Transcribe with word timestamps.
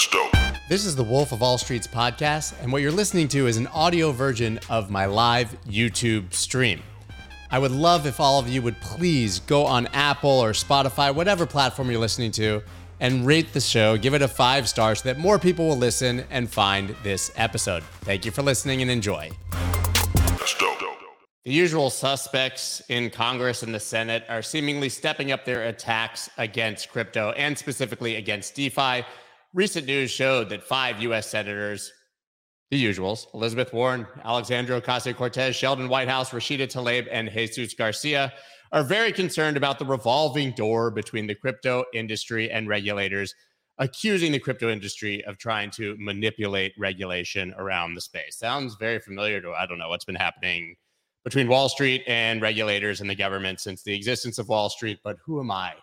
That's 0.00 0.12
dope. 0.12 0.32
This 0.66 0.86
is 0.86 0.96
the 0.96 1.04
Wolf 1.04 1.30
of 1.30 1.42
All 1.42 1.58
Streets 1.58 1.86
podcast, 1.86 2.54
and 2.62 2.72
what 2.72 2.80
you're 2.80 2.90
listening 2.90 3.28
to 3.28 3.46
is 3.46 3.58
an 3.58 3.66
audio 3.66 4.12
version 4.12 4.58
of 4.70 4.90
my 4.90 5.04
live 5.04 5.54
YouTube 5.68 6.32
stream. 6.32 6.80
I 7.50 7.58
would 7.58 7.70
love 7.70 8.06
if 8.06 8.18
all 8.18 8.38
of 8.38 8.48
you 8.48 8.62
would 8.62 8.80
please 8.80 9.40
go 9.40 9.66
on 9.66 9.88
Apple 9.88 10.30
or 10.30 10.52
Spotify, 10.52 11.14
whatever 11.14 11.44
platform 11.44 11.90
you're 11.90 12.00
listening 12.00 12.30
to, 12.32 12.62
and 12.98 13.26
rate 13.26 13.52
the 13.52 13.60
show. 13.60 13.98
Give 13.98 14.14
it 14.14 14.22
a 14.22 14.28
five 14.28 14.70
star 14.70 14.94
so 14.94 15.06
that 15.06 15.18
more 15.18 15.38
people 15.38 15.68
will 15.68 15.76
listen 15.76 16.24
and 16.30 16.48
find 16.48 16.96
this 17.02 17.30
episode. 17.36 17.82
Thank 18.00 18.24
you 18.24 18.30
for 18.30 18.40
listening 18.40 18.80
and 18.80 18.90
enjoy. 18.90 19.30
That's 20.14 20.56
dope. 20.56 20.78
The 21.44 21.52
usual 21.52 21.90
suspects 21.90 22.82
in 22.88 23.10
Congress 23.10 23.62
and 23.62 23.74
the 23.74 23.80
Senate 23.80 24.24
are 24.28 24.42
seemingly 24.42 24.88
stepping 24.88 25.32
up 25.32 25.44
their 25.46 25.64
attacks 25.64 26.30
against 26.38 26.90
crypto 26.90 27.32
and 27.32 27.56
specifically 27.56 28.16
against 28.16 28.54
DeFi. 28.54 29.04
Recent 29.52 29.86
news 29.86 30.12
showed 30.12 30.48
that 30.50 30.62
five 30.62 31.02
U.S. 31.02 31.28
senators, 31.28 31.92
the 32.70 32.82
usuals, 32.82 33.26
Elizabeth 33.34 33.72
Warren, 33.72 34.06
Alexandria 34.24 34.80
Ocasio 34.80 35.14
Cortez, 35.14 35.56
Sheldon 35.56 35.88
Whitehouse, 35.88 36.30
Rashida 36.30 36.68
Tlaib, 36.68 37.08
and 37.10 37.28
Jesus 37.28 37.74
Garcia, 37.74 38.32
are 38.70 38.84
very 38.84 39.10
concerned 39.10 39.56
about 39.56 39.80
the 39.80 39.84
revolving 39.84 40.52
door 40.52 40.92
between 40.92 41.26
the 41.26 41.34
crypto 41.34 41.84
industry 41.92 42.48
and 42.48 42.68
regulators, 42.68 43.34
accusing 43.78 44.30
the 44.30 44.38
crypto 44.38 44.70
industry 44.70 45.24
of 45.24 45.36
trying 45.36 45.72
to 45.72 45.96
manipulate 45.98 46.72
regulation 46.78 47.52
around 47.58 47.94
the 47.94 48.00
space. 48.00 48.36
Sounds 48.36 48.76
very 48.78 49.00
familiar 49.00 49.40
to, 49.40 49.50
I 49.50 49.66
don't 49.66 49.78
know, 49.78 49.88
what's 49.88 50.04
been 50.04 50.14
happening 50.14 50.76
between 51.24 51.48
Wall 51.48 51.68
Street 51.68 52.04
and 52.06 52.40
regulators 52.40 53.00
and 53.00 53.10
the 53.10 53.16
government 53.16 53.58
since 53.58 53.82
the 53.82 53.94
existence 53.94 54.38
of 54.38 54.48
Wall 54.48 54.70
Street. 54.70 55.00
But 55.02 55.16
who 55.24 55.40
am 55.40 55.50
I? 55.50 55.74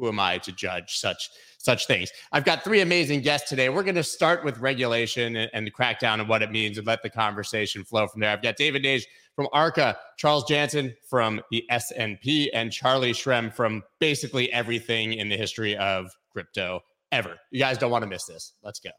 Who 0.00 0.08
am 0.08 0.18
I 0.18 0.38
to 0.38 0.52
judge 0.52 0.98
such 0.98 1.28
such 1.58 1.86
things? 1.86 2.10
I've 2.32 2.44
got 2.44 2.64
three 2.64 2.80
amazing 2.80 3.20
guests 3.20 3.50
today. 3.50 3.68
We're 3.68 3.82
going 3.82 3.96
to 3.96 4.02
start 4.02 4.44
with 4.44 4.58
regulation 4.58 5.36
and, 5.36 5.50
and 5.52 5.66
the 5.66 5.70
crackdown 5.70 6.20
and 6.20 6.28
what 6.28 6.42
it 6.42 6.50
means, 6.50 6.78
and 6.78 6.86
let 6.86 7.02
the 7.02 7.10
conversation 7.10 7.84
flow 7.84 8.06
from 8.08 8.22
there. 8.22 8.30
I've 8.30 8.42
got 8.42 8.56
David 8.56 8.82
Nage 8.82 9.02
from 9.36 9.46
Arca, 9.52 9.98
Charles 10.16 10.44
Jansen 10.48 10.94
from 11.08 11.42
the 11.50 11.64
S&P, 11.70 12.50
and 12.52 12.72
Charlie 12.72 13.12
Shrem 13.12 13.52
from 13.52 13.82
basically 13.98 14.50
everything 14.52 15.12
in 15.12 15.28
the 15.28 15.36
history 15.36 15.76
of 15.76 16.10
crypto 16.32 16.80
ever. 17.12 17.36
You 17.50 17.60
guys 17.60 17.76
don't 17.76 17.90
want 17.90 18.02
to 18.02 18.08
miss 18.08 18.24
this. 18.24 18.54
Let's 18.62 18.80
go. 18.80 18.90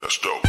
Let's 0.00 0.18
go. 0.18 0.40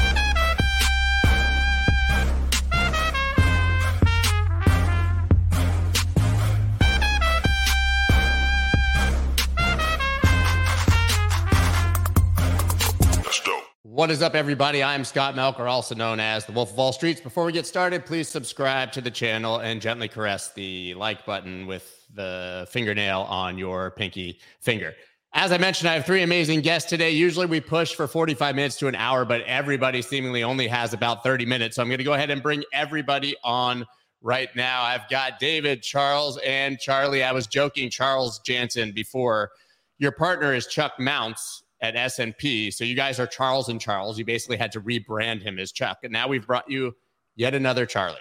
What 13.96 14.12
is 14.12 14.22
up, 14.22 14.36
everybody? 14.36 14.84
I'm 14.84 15.06
Scott 15.06 15.36
Melker, 15.36 15.70
also 15.72 15.96
known 15.96 16.20
as 16.20 16.46
the 16.46 16.52
Wolf 16.52 16.74
of 16.74 16.78
All 16.78 16.92
Streets. 16.92 17.22
Before 17.22 17.46
we 17.46 17.54
get 17.54 17.66
started, 17.66 18.06
please 18.06 18.28
subscribe 18.28 18.92
to 18.92 19.00
the 19.00 19.10
channel 19.10 19.60
and 19.60 19.82
gently 19.82 20.10
caress 20.10 20.52
the 20.52 20.94
like 20.96 21.26
button 21.26 21.66
with 21.66 22.06
the 22.14 22.68
fingernail 22.70 23.22
on 23.22 23.58
your 23.58 23.92
pinky 23.92 24.42
finger. 24.60 24.94
As 25.32 25.54
I 25.54 25.58
mentioned, 25.58 25.88
I 25.88 25.94
have 25.94 26.06
three 26.06 26.24
amazing 26.24 26.60
guests 26.60 26.90
today. 26.90 27.12
Usually 27.12 27.46
we 27.46 27.62
push 27.62 27.96
for 27.96 28.06
45 28.06 28.54
minutes 28.54 28.78
to 28.80 28.90
an 28.90 28.96
hour, 28.96 29.24
but 29.24 29.44
everybody 29.44 30.02
seemingly 30.02 30.44
only 30.44 30.68
has 30.68 30.92
about 30.92 31.24
30 31.24 31.46
minutes. 31.46 31.78
So 31.78 31.82
I'm 31.82 31.88
going 31.88 32.00
to 32.00 32.04
go 32.04 32.16
ahead 32.16 32.30
and 32.30 32.44
bring 32.44 32.66
everybody 32.74 33.34
on 33.46 33.86
right 34.22 34.54
now. 34.58 34.82
I've 34.82 35.08
got 35.10 35.40
David, 35.40 35.82
Charles, 35.82 36.38
and 36.46 36.78
Charlie. 36.80 37.24
I 37.24 37.32
was 37.32 37.48
joking, 37.48 37.90
Charles 37.90 38.40
Jansen, 38.40 38.92
before. 38.92 39.52
Your 40.00 40.12
partner 40.12 40.54
is 40.54 40.68
Chuck 40.68 41.00
Mounts 41.00 41.64
at 41.86 41.96
S&P. 41.96 42.72
So 42.72 42.84
you 42.84 42.96
guys 42.96 43.20
are 43.20 43.28
Charles 43.28 43.70
and 43.70 43.80
Charles. 43.80 44.18
You 44.18 44.26
basically 44.26 44.58
had 44.58 44.72
to 44.74 44.82
rebrand 44.82 45.42
him 45.42 45.60
as 45.60 45.72
Chuck. 45.72 46.00
And 46.04 46.12
now 46.12 46.28
we've 46.28 46.46
brought 46.46 46.70
you 46.70 46.96
yet 47.36 47.54
another 47.54 47.86
Charlie. 47.86 48.18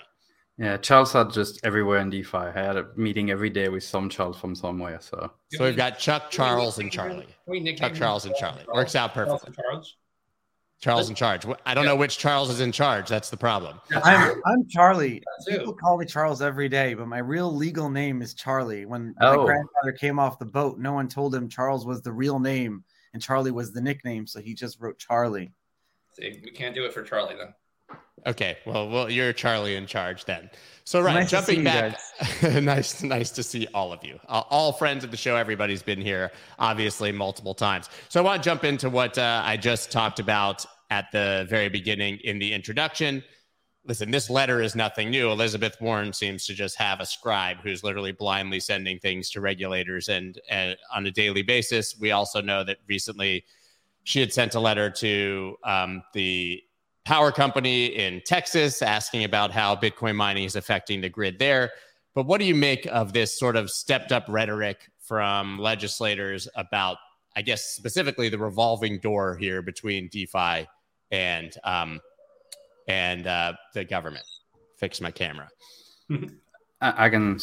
Yeah, 0.56 0.76
Charles 0.76 1.14
are 1.16 1.24
just 1.24 1.58
everywhere 1.64 1.98
in 1.98 2.11
DeFi. 2.11 2.36
I 2.36 2.52
had 2.52 2.77
a 2.77 2.86
meeting 2.94 3.30
every 3.30 3.50
day 3.50 3.68
with 3.68 3.83
some 3.83 4.08
Charles 4.08 4.39
from 4.39 4.55
somewhere. 4.55 4.98
So, 5.00 5.33
so 5.50 5.64
we've 5.64 5.77
got 5.77 5.98
Chuck, 5.98 6.30
Charles, 6.30 6.78
and 6.78 6.92
Charlie. 6.92 7.27
Chuck, 7.77 7.94
Charles, 7.94 8.24
and 8.24 8.36
Charlie. 8.36 8.64
Works 8.72 8.94
out 8.94 9.14
perfectly. 9.14 9.52
Charles. 9.52 9.96
Charles 10.80 11.08
in 11.08 11.14
charge. 11.14 11.46
I 11.64 11.72
don't 11.72 11.86
know 11.86 11.96
which 11.96 12.18
Charles 12.18 12.50
is 12.50 12.60
in 12.60 12.70
charge. 12.70 13.08
That's 13.08 13.30
the 13.30 13.39
problem. 13.39 13.80
I'm 14.05 14.40
I'm 14.44 14.68
Charlie. 14.68 15.22
People 15.48 15.72
call 15.72 15.96
me 15.96 16.05
Charles 16.05 16.42
every 16.42 16.68
day, 16.68 16.92
but 16.92 17.06
my 17.06 17.18
real 17.18 17.55
legal 17.55 17.89
name 17.89 18.20
is 18.20 18.34
Charlie. 18.34 18.84
When 18.84 19.14
oh. 19.22 19.39
my 19.39 19.44
grandfather 19.44 19.92
came 19.98 20.18
off 20.18 20.39
the 20.39 20.44
boat, 20.44 20.78
no 20.78 20.92
one 20.92 21.08
told 21.08 21.34
him 21.34 21.48
Charles 21.48 21.86
was 21.86 22.02
the 22.02 22.12
real 22.12 22.39
name 22.39 22.84
and 23.14 23.23
Charlie 23.23 23.52
was 23.52 23.73
the 23.73 23.80
nickname, 23.80 24.27
so 24.27 24.41
he 24.41 24.52
just 24.52 24.80
wrote 24.80 24.98
Charlie. 24.98 25.52
See, 26.13 26.41
we 26.45 26.51
can't 26.51 26.75
do 26.75 26.85
it 26.85 26.92
for 26.92 27.02
Charlie 27.02 27.36
then. 27.36 27.55
Okay, 28.27 28.57
well, 28.67 28.89
well, 28.89 29.11
you're 29.11 29.33
Charlie 29.33 29.77
in 29.77 29.86
charge 29.86 30.25
then. 30.25 30.51
So, 30.85 31.01
right, 31.01 31.14
nice 31.14 31.30
jumping 31.30 31.63
back, 31.63 31.98
nice, 32.42 33.02
nice 33.02 33.30
to 33.33 33.42
see 33.42 33.67
all 33.75 33.92
of 33.92 34.02
you, 34.02 34.19
uh, 34.29 34.42
all 34.51 34.73
friends 34.73 35.05
of 35.05 35.11
the 35.11 35.17
show. 35.17 35.36
Everybody's 35.36 35.83
been 35.83 36.01
here, 36.01 36.33
obviously, 36.58 37.13
multiple 37.13 37.55
times. 37.55 37.89
So, 38.08 38.20
I 38.20 38.25
want 38.25 38.42
to 38.42 38.48
jump 38.48 38.64
into 38.64 38.91
what 38.91 39.17
uh, 39.19 39.42
I 39.45 39.57
just 39.57 39.92
talked 39.92 40.19
about 40.19 40.64
at 40.91 41.07
the 41.13 41.46
very 41.48 41.69
beginning 41.69 42.19
in 42.25 42.39
the 42.39 42.52
introduction 42.52 43.23
listen, 43.86 44.11
this 44.11 44.30
letter 44.30 44.62
is 44.62 44.74
nothing 44.74 45.11
new. 45.11 45.30
Elizabeth 45.30 45.77
Warren 45.80 46.12
seems 46.12 46.46
to 46.46 46.55
just 46.55 46.77
have 46.77 47.00
a 47.00 47.06
scribe 47.06 47.58
who's 47.62 47.84
literally 47.84 48.12
blindly 48.12 48.61
sending 48.61 48.98
things 48.98 49.30
to 49.30 49.40
regulators 49.40 50.08
and, 50.08 50.40
and 50.48 50.77
on 50.92 51.06
a 51.06 51.11
daily 51.11 51.42
basis. 51.42 51.98
We 51.98 52.11
also 52.11 52.40
know 52.40 52.64
that 52.64 52.78
recently 52.89 53.45
she 54.05 54.20
had 54.20 54.33
sent 54.33 54.55
a 54.55 54.61
letter 54.61 54.90
to 54.90 55.56
um, 55.64 56.02
the 56.14 56.62
power 57.05 57.30
company 57.30 57.86
in 57.86 58.22
Texas 58.24 58.80
asking 58.80 59.24
about 59.24 59.50
how 59.50 59.77
Bitcoin 59.77 60.16
mining 60.16 60.45
is 60.45 60.56
affecting 60.56 61.01
the 61.01 61.08
grid 61.08 61.39
there. 61.39 61.70
But 62.14 62.27
what 62.27 62.39
do 62.39 62.46
you 62.46 62.55
make 62.55 62.86
of 62.86 63.12
this 63.12 63.39
sort 63.39 63.56
of 63.56 63.70
stepped 63.70 64.12
up 64.12 64.24
rhetoric 64.28 64.89
from 64.98 65.58
legislators 65.58 66.48
about, 66.55 66.96
I 67.36 67.42
guess, 67.42 67.66
specifically 67.66 68.30
the 68.30 68.39
revolving 68.39 69.01
door 69.01 69.36
here 69.36 69.61
between 69.61 70.08
DeFi 70.08 70.66
and 71.11 71.55
um, 71.64 72.01
and 72.89 73.27
uh, 73.27 73.55
the 73.72 73.84
government. 73.84 74.24
Fix 74.77 75.00
my 75.00 75.11
camera. 75.11 75.48
I 76.80 77.08
can 77.08 77.39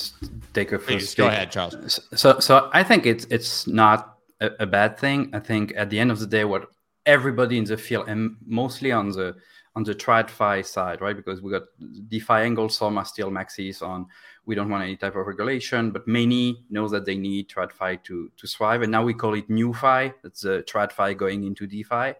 take 0.53 0.71
a 0.71 0.77
first. 0.77 0.87
Please, 0.87 1.15
go 1.15 1.27
ahead, 1.27 1.51
Charles. 1.51 1.99
So, 2.13 2.39
so 2.39 2.69
I 2.73 2.83
think 2.83 3.05
it's 3.05 3.25
it's 3.25 3.65
not 3.65 4.17
a, 4.39 4.51
a, 4.59 4.65
bad 4.67 4.99
thing. 4.99 5.31
I 5.33 5.39
think 5.39 5.73
at 5.75 5.89
the 5.89 5.99
end 5.99 6.11
of 6.11 6.19
the 6.19 6.27
day, 6.27 6.45
what 6.45 6.69
everybody 7.05 7.57
in 7.57 7.63
the 7.63 7.77
field, 7.77 8.07
and 8.07 8.35
mostly 8.45 8.91
on 8.91 9.09
the 9.09 9.35
on 9.75 9.83
the 9.83 9.95
TradFi 9.95 10.65
side, 10.65 11.01
right? 11.01 11.15
Because 11.15 11.41
we 11.41 11.51
got 11.51 11.63
DeFi 12.09 12.33
angle, 12.33 12.69
some 12.69 12.97
are 12.97 13.05
still 13.05 13.31
maxis 13.31 13.81
on. 13.81 14.05
We 14.45 14.53
don't 14.53 14.69
want 14.69 14.83
any 14.83 14.97
type 14.97 15.15
of 15.15 15.25
regulation, 15.25 15.91
but 15.91 16.07
many 16.07 16.65
know 16.69 16.89
that 16.89 17.05
they 17.05 17.15
need 17.15 17.49
TradFi 17.49 18.03
to 18.03 18.29
to 18.35 18.47
thrive, 18.47 18.83
and 18.83 18.91
now 18.91 19.03
we 19.03 19.13
call 19.13 19.33
it 19.33 19.49
NewFi. 19.49 20.13
That's 20.21 20.41
the 20.41 20.63
TradFi 20.67 21.17
going 21.17 21.45
into 21.45 21.65
DeFi 21.65 22.13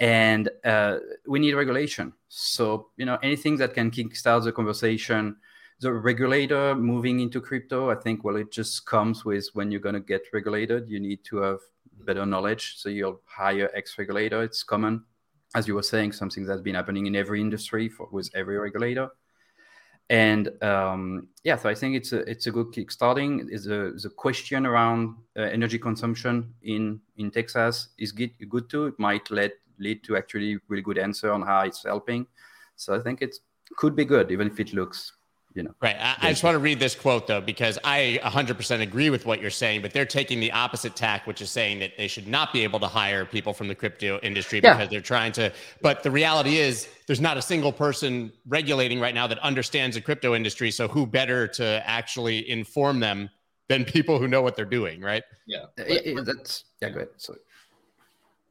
and 0.00 0.48
uh, 0.64 0.96
we 1.26 1.38
need 1.38 1.54
regulation. 1.54 2.12
So 2.28 2.88
you 2.96 3.04
know 3.04 3.18
anything 3.22 3.56
that 3.58 3.74
can 3.74 3.90
kickstart 3.90 4.44
the 4.44 4.52
conversation, 4.52 5.36
the 5.80 5.92
regulator 5.92 6.74
moving 6.74 7.20
into 7.20 7.40
crypto. 7.40 7.90
I 7.90 7.94
think 7.96 8.24
well, 8.24 8.36
it 8.36 8.50
just 8.50 8.86
comes 8.86 9.24
with 9.24 9.48
when 9.52 9.70
you're 9.70 9.80
going 9.80 9.94
to 9.94 10.00
get 10.00 10.22
regulated, 10.32 10.88
you 10.88 10.98
need 10.98 11.22
to 11.24 11.36
have 11.38 11.58
better 12.04 12.24
knowledge. 12.24 12.76
So 12.78 12.88
you'll 12.88 13.20
hire 13.26 13.70
ex 13.74 13.98
regulator. 13.98 14.42
It's 14.42 14.62
common, 14.62 15.04
as 15.54 15.68
you 15.68 15.74
were 15.74 15.82
saying, 15.82 16.12
something 16.12 16.44
that's 16.44 16.62
been 16.62 16.74
happening 16.74 17.06
in 17.06 17.14
every 17.14 17.40
industry 17.40 17.88
for, 17.88 18.08
with 18.10 18.30
every 18.34 18.58
regulator. 18.58 19.10
And 20.08 20.50
um, 20.62 21.28
yeah, 21.44 21.56
so 21.56 21.68
I 21.68 21.74
think 21.74 21.94
it's 21.94 22.12
a 22.12 22.28
it's 22.28 22.48
a 22.48 22.50
good 22.50 22.72
kickstarting. 22.72 23.48
Is 23.48 23.66
a 23.66 23.92
the 23.92 24.10
question 24.16 24.66
around 24.66 25.14
uh, 25.38 25.42
energy 25.42 25.78
consumption 25.78 26.54
in 26.62 27.00
in 27.16 27.30
Texas 27.30 27.90
is 27.96 28.10
good 28.12 28.32
good 28.48 28.68
too. 28.68 28.86
It 28.86 28.98
might 28.98 29.30
let 29.30 29.52
lead 29.80 30.04
to 30.04 30.16
actually 30.16 30.58
really 30.68 30.82
good 30.82 30.98
answer 30.98 31.32
on 31.32 31.42
how 31.42 31.62
it's 31.62 31.84
helping. 31.84 32.26
So 32.76 32.94
I 32.94 33.00
think 33.00 33.22
it 33.22 33.36
could 33.76 33.96
be 33.96 34.04
good, 34.04 34.30
even 34.30 34.46
if 34.46 34.60
it 34.60 34.72
looks 34.72 35.12
you 35.54 35.62
know. 35.62 35.74
Right. 35.80 35.96
I, 35.98 36.16
I, 36.20 36.30
just 36.30 36.44
want 36.44 36.54
to 36.54 36.58
read 36.58 36.78
this 36.78 36.94
quote 36.94 37.26
though, 37.26 37.40
because 37.40 37.78
I 37.82 38.20
100% 38.22 38.80
agree 38.80 39.10
with 39.10 39.26
what 39.26 39.40
you're 39.40 39.50
saying, 39.50 39.82
but 39.82 39.92
they're 39.92 40.04
taking 40.04 40.40
the 40.40 40.52
opposite 40.52 40.94
tack, 40.94 41.26
which 41.26 41.42
is 41.42 41.50
saying 41.50 41.80
that 41.80 41.96
they 41.96 42.06
should 42.06 42.28
not 42.28 42.52
be 42.52 42.62
able 42.62 42.78
to 42.80 42.86
hire 42.86 43.24
people 43.24 43.52
from 43.52 43.68
the 43.68 43.74
crypto 43.74 44.20
industry 44.22 44.60
yeah. 44.62 44.74
because 44.74 44.90
they're 44.90 45.00
trying 45.00 45.32
to. 45.32 45.52
But 45.82 46.02
the 46.02 46.10
reality 46.10 46.58
is, 46.58 46.88
there's 47.06 47.20
not 47.20 47.36
a 47.36 47.42
single 47.42 47.72
person 47.72 48.32
regulating 48.46 49.00
right 49.00 49.14
now 49.14 49.26
that 49.26 49.38
understands 49.40 49.96
the 49.96 50.02
crypto 50.02 50.34
industry. 50.34 50.70
So 50.70 50.86
who 50.86 51.06
better 51.06 51.48
to 51.48 51.82
actually 51.84 52.48
inform 52.48 53.00
them 53.00 53.30
than 53.68 53.84
people 53.84 54.18
who 54.18 54.28
know 54.28 54.42
what 54.42 54.56
they're 54.56 54.64
doing, 54.64 55.00
right? 55.00 55.24
Yeah. 55.46 55.64
Uh, 55.78 56.22
that's 56.22 56.64
yeah. 56.80 56.90
Good. 56.90 57.08
So 57.16 57.34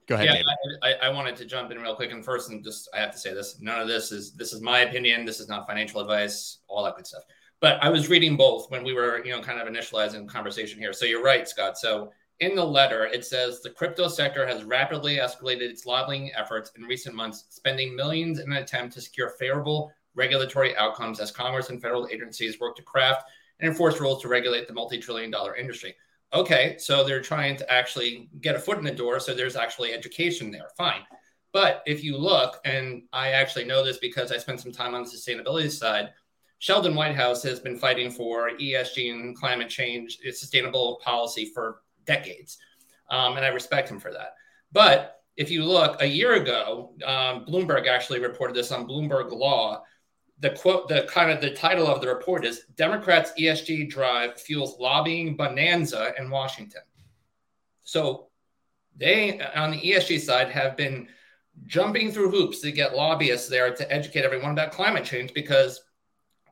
Go 0.10 0.16
ahead. 0.16 0.44
Yeah, 0.44 0.44
I, 0.82 1.08
I, 1.08 1.10
wanted 1.10 1.36
to 1.36 1.46
jump 1.46 1.70
in 1.70 1.80
real 1.80 1.94
quick 1.94 2.12
and 2.12 2.26
first, 2.26 2.50
and 2.50 2.64
just 2.64 2.90
I 2.96 2.98
have 2.98 3.12
to 3.12 3.18
say 3.20 3.32
this: 3.32 3.60
none 3.62 3.80
of 3.80 3.88
this 3.88 4.12
is 4.12 4.32
this 4.32 4.54
is 4.54 4.60
my 4.60 4.80
opinion. 4.80 5.24
This 5.24 5.40
is 5.40 5.48
not 5.48 5.68
financial 5.68 6.02
advice. 6.02 6.58
All 6.68 6.84
that 6.84 6.96
good 6.96 7.06
stuff. 7.06 7.22
But 7.60 7.78
I 7.84 7.90
was 7.90 8.10
reading 8.10 8.36
both 8.36 8.72
when 8.72 8.84
we 8.84 8.94
were, 8.94 9.24
you 9.24 9.32
know, 9.32 9.40
kind 9.40 9.62
of 9.62 9.68
initializing 9.68 10.26
the 10.26 10.34
conversation 10.34 10.80
here. 10.80 10.94
So 10.94 11.06
you're 11.06 11.22
right, 11.22 11.48
Scott. 11.48 11.78
So 11.78 12.12
in 12.40 12.56
the 12.56 12.64
letter, 12.64 13.06
it 13.06 13.24
says 13.24 13.62
the 13.62 13.70
crypto 13.70 14.08
sector 14.08 14.48
has 14.48 14.64
rapidly 14.64 15.18
escalated 15.18 15.70
its 15.70 15.86
lobbying 15.86 16.32
efforts 16.36 16.72
in 16.76 16.84
recent 16.86 17.14
months, 17.14 17.46
spending 17.50 17.96
millions 17.96 18.40
in 18.40 18.52
an 18.52 18.58
attempt 18.58 18.96
to 18.96 19.02
secure 19.02 19.30
favorable 19.38 19.92
regulatory 20.16 20.76
outcomes 20.76 21.20
as 21.20 21.30
Congress 21.30 21.70
and 21.70 21.80
federal 21.80 22.08
agencies 22.12 22.60
work 22.60 22.76
to 22.78 22.82
craft 22.82 23.30
and 23.60 23.70
enforce 23.70 24.00
rules 24.00 24.24
to 24.24 24.28
regulate 24.28 24.68
the 24.68 24.74
multi 24.74 24.98
trillion 24.98 25.30
dollar 25.30 25.56
industry. 25.56 25.94
Okay, 26.34 26.76
so 26.78 27.04
they're 27.04 27.22
trying 27.22 27.56
to 27.58 27.72
actually 27.72 28.30
get 28.42 28.56
a 28.56 28.60
foot 28.60 28.78
in 28.78 28.84
the 28.84 28.92
door. 28.92 29.20
So 29.20 29.34
there's 29.34 29.56
actually 29.56 29.94
education 29.94 30.52
there. 30.52 30.70
Fine. 30.78 31.02
But 31.52 31.82
if 31.88 32.04
you 32.04 32.18
look, 32.18 32.60
and 32.66 33.04
I 33.12 33.30
actually 33.30 33.66
know 33.66 33.84
this 33.84 33.98
because 33.98 34.32
I 34.32 34.38
spent 34.38 34.62
some 34.62 34.72
time 34.72 34.94
on 34.94 35.04
the 35.04 35.10
sustainability 35.10 35.72
side, 35.72 36.14
Sheldon 36.60 36.94
Whitehouse 36.94 37.42
has 37.44 37.60
been 37.60 37.78
fighting 37.78 38.12
for 38.12 38.52
ESG 38.52 39.12
and 39.12 39.36
climate 39.36 39.70
change, 39.70 40.20
sustainable 40.32 41.00
policy 41.04 41.46
for 41.46 41.82
decades. 42.06 42.58
Um, 43.10 43.38
and 43.38 43.46
I 43.46 43.50
respect 43.50 43.90
him 43.90 44.00
for 44.00 44.12
that. 44.12 44.36
But 44.72 45.22
if 45.38 45.50
you 45.50 45.64
look, 45.64 46.02
a 46.02 46.06
year 46.06 46.34
ago, 46.34 46.92
um, 47.06 47.46
Bloomberg 47.46 47.88
actually 47.88 48.20
reported 48.20 48.56
this 48.56 48.72
on 48.72 48.88
Bloomberg 48.88 49.32
Law. 49.32 49.84
The 50.42 50.52
quote, 50.52 50.88
the 50.88 51.04
kind 51.10 51.32
of 51.32 51.42
the 51.42 51.52
title 51.52 51.88
of 51.88 52.02
the 52.02 52.08
report 52.08 52.46
is 52.46 52.62
Democrats' 52.76 53.34
ESG 53.38 53.90
drive 53.90 54.40
fuels 54.40 54.80
lobbying 54.80 55.36
bonanza 55.36 56.14
in 56.18 56.30
Washington. 56.30 56.82
So 57.84 58.28
they, 58.96 59.42
on 59.42 59.72
the 59.72 59.82
ESG 59.82 60.20
side, 60.20 60.50
have 60.50 60.78
been 60.78 61.10
jumping 61.66 62.12
through 62.12 62.32
hoops 62.32 62.60
to 62.62 62.72
get 62.72 62.96
lobbyists 62.96 63.50
there 63.50 63.74
to 63.74 63.92
educate 63.92 64.24
everyone 64.24 64.52
about 64.52 64.72
climate 64.72 65.04
change 65.04 65.34
because 65.34 65.82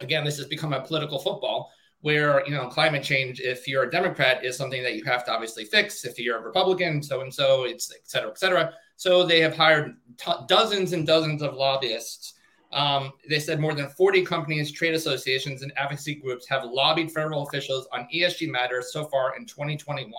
again 0.01 0.23
this 0.23 0.37
has 0.37 0.47
become 0.47 0.73
a 0.73 0.81
political 0.81 1.19
football 1.19 1.71
where 2.01 2.45
you 2.45 2.53
know 2.53 2.67
climate 2.67 3.03
change 3.03 3.39
if 3.39 3.67
you're 3.67 3.83
a 3.83 3.91
democrat 3.91 4.43
is 4.43 4.57
something 4.57 4.83
that 4.83 4.95
you 4.95 5.03
have 5.03 5.25
to 5.25 5.31
obviously 5.31 5.65
fix 5.65 6.05
if 6.05 6.19
you're 6.19 6.37
a 6.37 6.41
republican 6.41 7.01
so 7.01 7.21
and 7.21 7.33
so 7.33 7.63
it's 7.63 7.91
et 7.91 8.01
cetera 8.03 8.29
et 8.29 8.37
cetera 8.37 8.73
so 8.95 9.23
they 9.25 9.39
have 9.39 9.55
hired 9.55 9.95
t- 10.17 10.31
dozens 10.47 10.93
and 10.93 11.07
dozens 11.07 11.41
of 11.41 11.55
lobbyists 11.55 12.33
um, 12.73 13.13
they 13.29 13.39
said 13.39 13.59
more 13.59 13.73
than 13.73 13.87
40 13.87 14.23
companies 14.23 14.71
trade 14.71 14.93
associations 14.93 15.63
and 15.63 15.71
advocacy 15.77 16.15
groups 16.15 16.47
have 16.47 16.63
lobbied 16.65 17.11
federal 17.11 17.47
officials 17.47 17.87
on 17.93 18.07
esg 18.13 18.49
matters 18.49 18.91
so 18.91 19.05
far 19.05 19.35
in 19.37 19.45
2021 19.45 20.11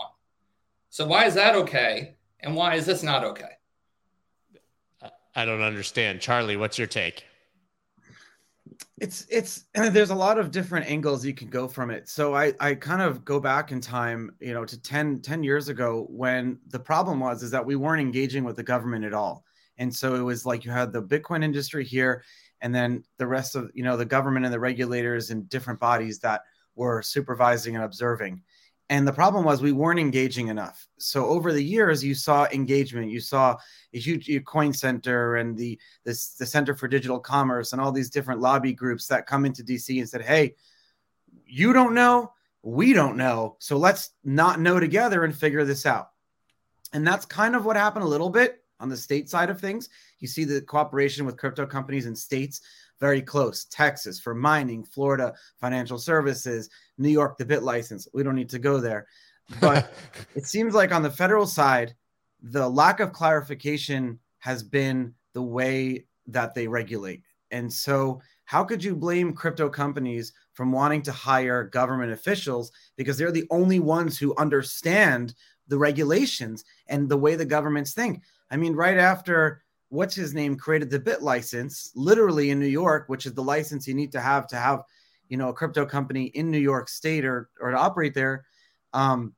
so 0.90 1.06
why 1.06 1.24
is 1.24 1.34
that 1.34 1.54
okay 1.54 2.14
and 2.40 2.54
why 2.54 2.74
is 2.74 2.86
this 2.86 3.02
not 3.02 3.24
okay 3.24 3.58
I 5.38 5.44
don't 5.44 5.62
understand. 5.62 6.20
Charlie, 6.20 6.56
what's 6.56 6.78
your 6.78 6.88
take? 6.88 7.24
It's 9.00 9.24
it's 9.30 9.66
there's 9.74 10.10
a 10.10 10.14
lot 10.14 10.36
of 10.36 10.50
different 10.50 10.90
angles 10.90 11.24
you 11.24 11.32
can 11.32 11.48
go 11.48 11.68
from 11.68 11.90
it. 11.90 12.08
So 12.08 12.34
I 12.34 12.54
I 12.58 12.74
kind 12.74 13.00
of 13.00 13.24
go 13.24 13.38
back 13.38 13.70
in 13.70 13.80
time, 13.80 14.34
you 14.40 14.52
know, 14.52 14.64
to 14.64 14.82
10 14.82 15.20
10 15.20 15.44
years 15.44 15.68
ago 15.68 16.06
when 16.10 16.58
the 16.70 16.80
problem 16.80 17.20
was 17.20 17.44
is 17.44 17.52
that 17.52 17.64
we 17.64 17.76
weren't 17.76 18.00
engaging 18.00 18.42
with 18.42 18.56
the 18.56 18.64
government 18.64 19.04
at 19.04 19.14
all. 19.14 19.44
And 19.78 19.94
so 19.94 20.14
it 20.14 20.20
was 20.20 20.44
like 20.44 20.64
you 20.64 20.70
had 20.70 20.92
the 20.92 21.02
Bitcoin 21.02 21.42
industry 21.42 21.84
here 21.84 22.24
and 22.60 22.74
then 22.74 23.04
the 23.16 23.26
rest 23.26 23.54
of, 23.54 23.70
you 23.74 23.84
know, 23.84 23.96
the 23.96 24.04
government 24.04 24.44
and 24.44 24.52
the 24.52 24.60
regulators 24.60 25.30
and 25.30 25.48
different 25.48 25.78
bodies 25.80 26.18
that 26.20 26.42
were 26.74 27.02
supervising 27.02 27.76
and 27.76 27.84
observing. 27.84 28.42
And 28.90 29.06
the 29.06 29.12
problem 29.12 29.44
was 29.44 29.60
we 29.60 29.72
weren't 29.72 30.00
engaging 30.00 30.48
enough. 30.48 30.88
So 30.98 31.26
over 31.26 31.52
the 31.52 31.62
years, 31.62 32.02
you 32.02 32.14
saw 32.14 32.46
engagement. 32.46 33.10
You 33.10 33.20
saw 33.20 33.56
a 33.92 33.98
huge 33.98 34.30
Coin 34.46 34.72
Center 34.72 35.36
and 35.36 35.56
the 35.56 35.78
this, 36.04 36.30
the 36.34 36.46
Center 36.46 36.74
for 36.74 36.88
Digital 36.88 37.20
Commerce 37.20 37.72
and 37.72 37.82
all 37.82 37.92
these 37.92 38.08
different 38.08 38.40
lobby 38.40 38.72
groups 38.72 39.06
that 39.08 39.26
come 39.26 39.44
into 39.44 39.62
DC 39.62 39.98
and 39.98 40.08
said, 40.08 40.22
"Hey, 40.22 40.54
you 41.44 41.74
don't 41.74 41.94
know, 41.94 42.32
we 42.62 42.94
don't 42.94 43.18
know, 43.18 43.56
so 43.58 43.76
let's 43.76 44.12
not 44.24 44.58
know 44.58 44.80
together 44.80 45.24
and 45.24 45.36
figure 45.36 45.66
this 45.66 45.84
out." 45.84 46.10
And 46.94 47.06
that's 47.06 47.26
kind 47.26 47.54
of 47.54 47.66
what 47.66 47.76
happened 47.76 48.06
a 48.06 48.08
little 48.08 48.30
bit 48.30 48.64
on 48.80 48.88
the 48.88 48.96
state 48.96 49.28
side 49.28 49.50
of 49.50 49.60
things. 49.60 49.88
You 50.18 50.28
see 50.28 50.44
the 50.44 50.60
cooperation 50.60 51.26
with 51.26 51.36
crypto 51.36 51.66
companies 51.66 52.06
and 52.06 52.16
states 52.16 52.60
very 53.00 53.22
close. 53.22 53.64
Texas 53.66 54.18
for 54.18 54.34
mining, 54.34 54.84
Florida 54.84 55.34
financial 55.60 55.98
services, 55.98 56.68
New 56.98 57.10
York 57.10 57.38
the 57.38 57.44
bit 57.44 57.62
license. 57.62 58.08
We 58.12 58.22
don't 58.22 58.34
need 58.34 58.50
to 58.50 58.58
go 58.58 58.80
there. 58.80 59.06
But 59.60 59.92
it 60.34 60.46
seems 60.46 60.74
like 60.74 60.92
on 60.92 61.02
the 61.02 61.10
federal 61.10 61.46
side, 61.46 61.94
the 62.42 62.68
lack 62.68 63.00
of 63.00 63.12
clarification 63.12 64.18
has 64.38 64.62
been 64.62 65.14
the 65.32 65.42
way 65.42 66.06
that 66.26 66.54
they 66.54 66.68
regulate. 66.68 67.22
And 67.50 67.72
so, 67.72 68.20
how 68.44 68.64
could 68.64 68.82
you 68.82 68.96
blame 68.96 69.34
crypto 69.34 69.68
companies 69.68 70.32
from 70.54 70.72
wanting 70.72 71.02
to 71.02 71.12
hire 71.12 71.64
government 71.64 72.12
officials 72.12 72.72
because 72.96 73.18
they're 73.18 73.32
the 73.32 73.46
only 73.50 73.78
ones 73.78 74.18
who 74.18 74.34
understand 74.36 75.34
the 75.66 75.78
regulations 75.78 76.64
and 76.88 77.08
the 77.08 77.16
way 77.16 77.34
the 77.34 77.44
governments 77.44 77.92
think? 77.92 78.22
I 78.50 78.56
mean, 78.56 78.74
right 78.74 78.98
after 78.98 79.62
what's 79.90 80.14
his 80.14 80.34
name 80.34 80.56
created 80.56 80.90
the 80.90 80.98
bit 80.98 81.22
license, 81.22 81.90
literally 81.94 82.50
in 82.50 82.60
New 82.60 82.66
York, 82.66 83.08
which 83.08 83.26
is 83.26 83.34
the 83.34 83.42
license 83.42 83.88
you 83.88 83.94
need 83.94 84.12
to 84.12 84.20
have 84.20 84.46
to 84.48 84.56
have, 84.56 84.82
you 85.28 85.36
know, 85.36 85.48
a 85.48 85.54
crypto 85.54 85.86
company 85.86 86.24
in 86.24 86.50
New 86.50 86.58
York 86.58 86.88
State 86.88 87.24
or 87.24 87.50
or 87.60 87.70
to 87.70 87.76
operate 87.76 88.14
there. 88.14 88.44
Um, 88.92 89.34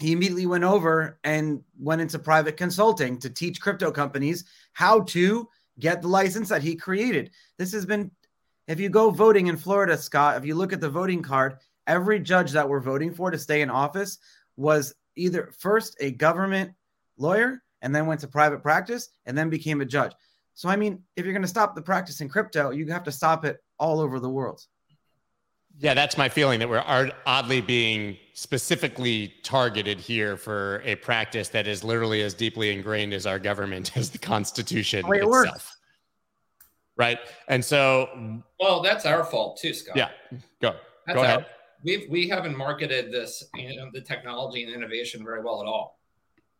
he 0.00 0.12
immediately 0.12 0.46
went 0.46 0.64
over 0.64 1.18
and 1.24 1.62
went 1.78 2.00
into 2.00 2.18
private 2.18 2.56
consulting 2.56 3.18
to 3.20 3.30
teach 3.30 3.60
crypto 3.60 3.90
companies 3.90 4.44
how 4.72 5.00
to 5.00 5.48
get 5.78 6.02
the 6.02 6.08
license 6.08 6.48
that 6.48 6.62
he 6.62 6.74
created. 6.74 7.30
This 7.58 7.72
has 7.72 7.86
been, 7.86 8.10
if 8.66 8.80
you 8.80 8.88
go 8.88 9.10
voting 9.10 9.46
in 9.46 9.56
Florida, 9.56 9.96
Scott, 9.96 10.36
if 10.36 10.44
you 10.44 10.54
look 10.54 10.72
at 10.72 10.80
the 10.80 10.90
voting 10.90 11.22
card, 11.22 11.58
every 11.86 12.18
judge 12.18 12.52
that 12.52 12.68
we're 12.68 12.80
voting 12.80 13.12
for 13.12 13.30
to 13.30 13.38
stay 13.38 13.62
in 13.62 13.70
office 13.70 14.18
was 14.56 14.94
either 15.16 15.52
first 15.58 15.96
a 16.00 16.10
government 16.10 16.72
lawyer 17.16 17.62
and 17.84 17.94
then 17.94 18.06
went 18.06 18.20
to 18.22 18.26
private 18.26 18.62
practice 18.62 19.10
and 19.26 19.38
then 19.38 19.48
became 19.48 19.80
a 19.80 19.84
judge. 19.84 20.12
So, 20.54 20.68
I 20.68 20.76
mean, 20.76 21.02
if 21.16 21.24
you're 21.24 21.34
going 21.34 21.42
to 21.42 21.48
stop 21.48 21.74
the 21.76 21.82
practice 21.82 22.20
in 22.20 22.28
crypto, 22.28 22.70
you 22.70 22.86
have 22.86 23.04
to 23.04 23.12
stop 23.12 23.44
it 23.44 23.62
all 23.78 24.00
over 24.00 24.18
the 24.18 24.30
world. 24.30 24.64
Yeah, 25.78 25.94
that's 25.94 26.16
my 26.16 26.28
feeling 26.28 26.60
that 26.60 26.68
we're 26.68 27.12
oddly 27.26 27.60
being 27.60 28.16
specifically 28.32 29.34
targeted 29.42 29.98
here 29.98 30.36
for 30.36 30.80
a 30.84 30.94
practice 30.94 31.48
that 31.48 31.66
is 31.66 31.82
literally 31.82 32.22
as 32.22 32.32
deeply 32.32 32.72
ingrained 32.72 33.12
as 33.12 33.26
our 33.26 33.40
government 33.40 33.90
as 33.96 34.10
the 34.10 34.18
Constitution 34.18 35.00
it 35.00 35.10
itself. 35.10 35.30
Works. 35.30 35.76
Right. 36.96 37.18
And 37.48 37.64
so, 37.64 38.40
well, 38.60 38.80
that's 38.80 39.04
our 39.04 39.24
fault 39.24 39.58
too, 39.60 39.74
Scott. 39.74 39.96
Yeah. 39.96 40.10
Go. 40.62 40.76
That's 41.06 41.16
go 41.16 41.24
ahead. 41.24 41.38
Our, 41.40 41.46
we've 41.84 42.08
we 42.08 42.28
haven't 42.28 42.56
marketed 42.56 43.10
this, 43.10 43.42
you 43.56 43.76
know, 43.76 43.90
the 43.92 44.00
technology 44.00 44.62
and 44.62 44.72
innovation 44.72 45.24
very 45.24 45.42
well 45.42 45.60
at 45.60 45.66
all. 45.66 45.98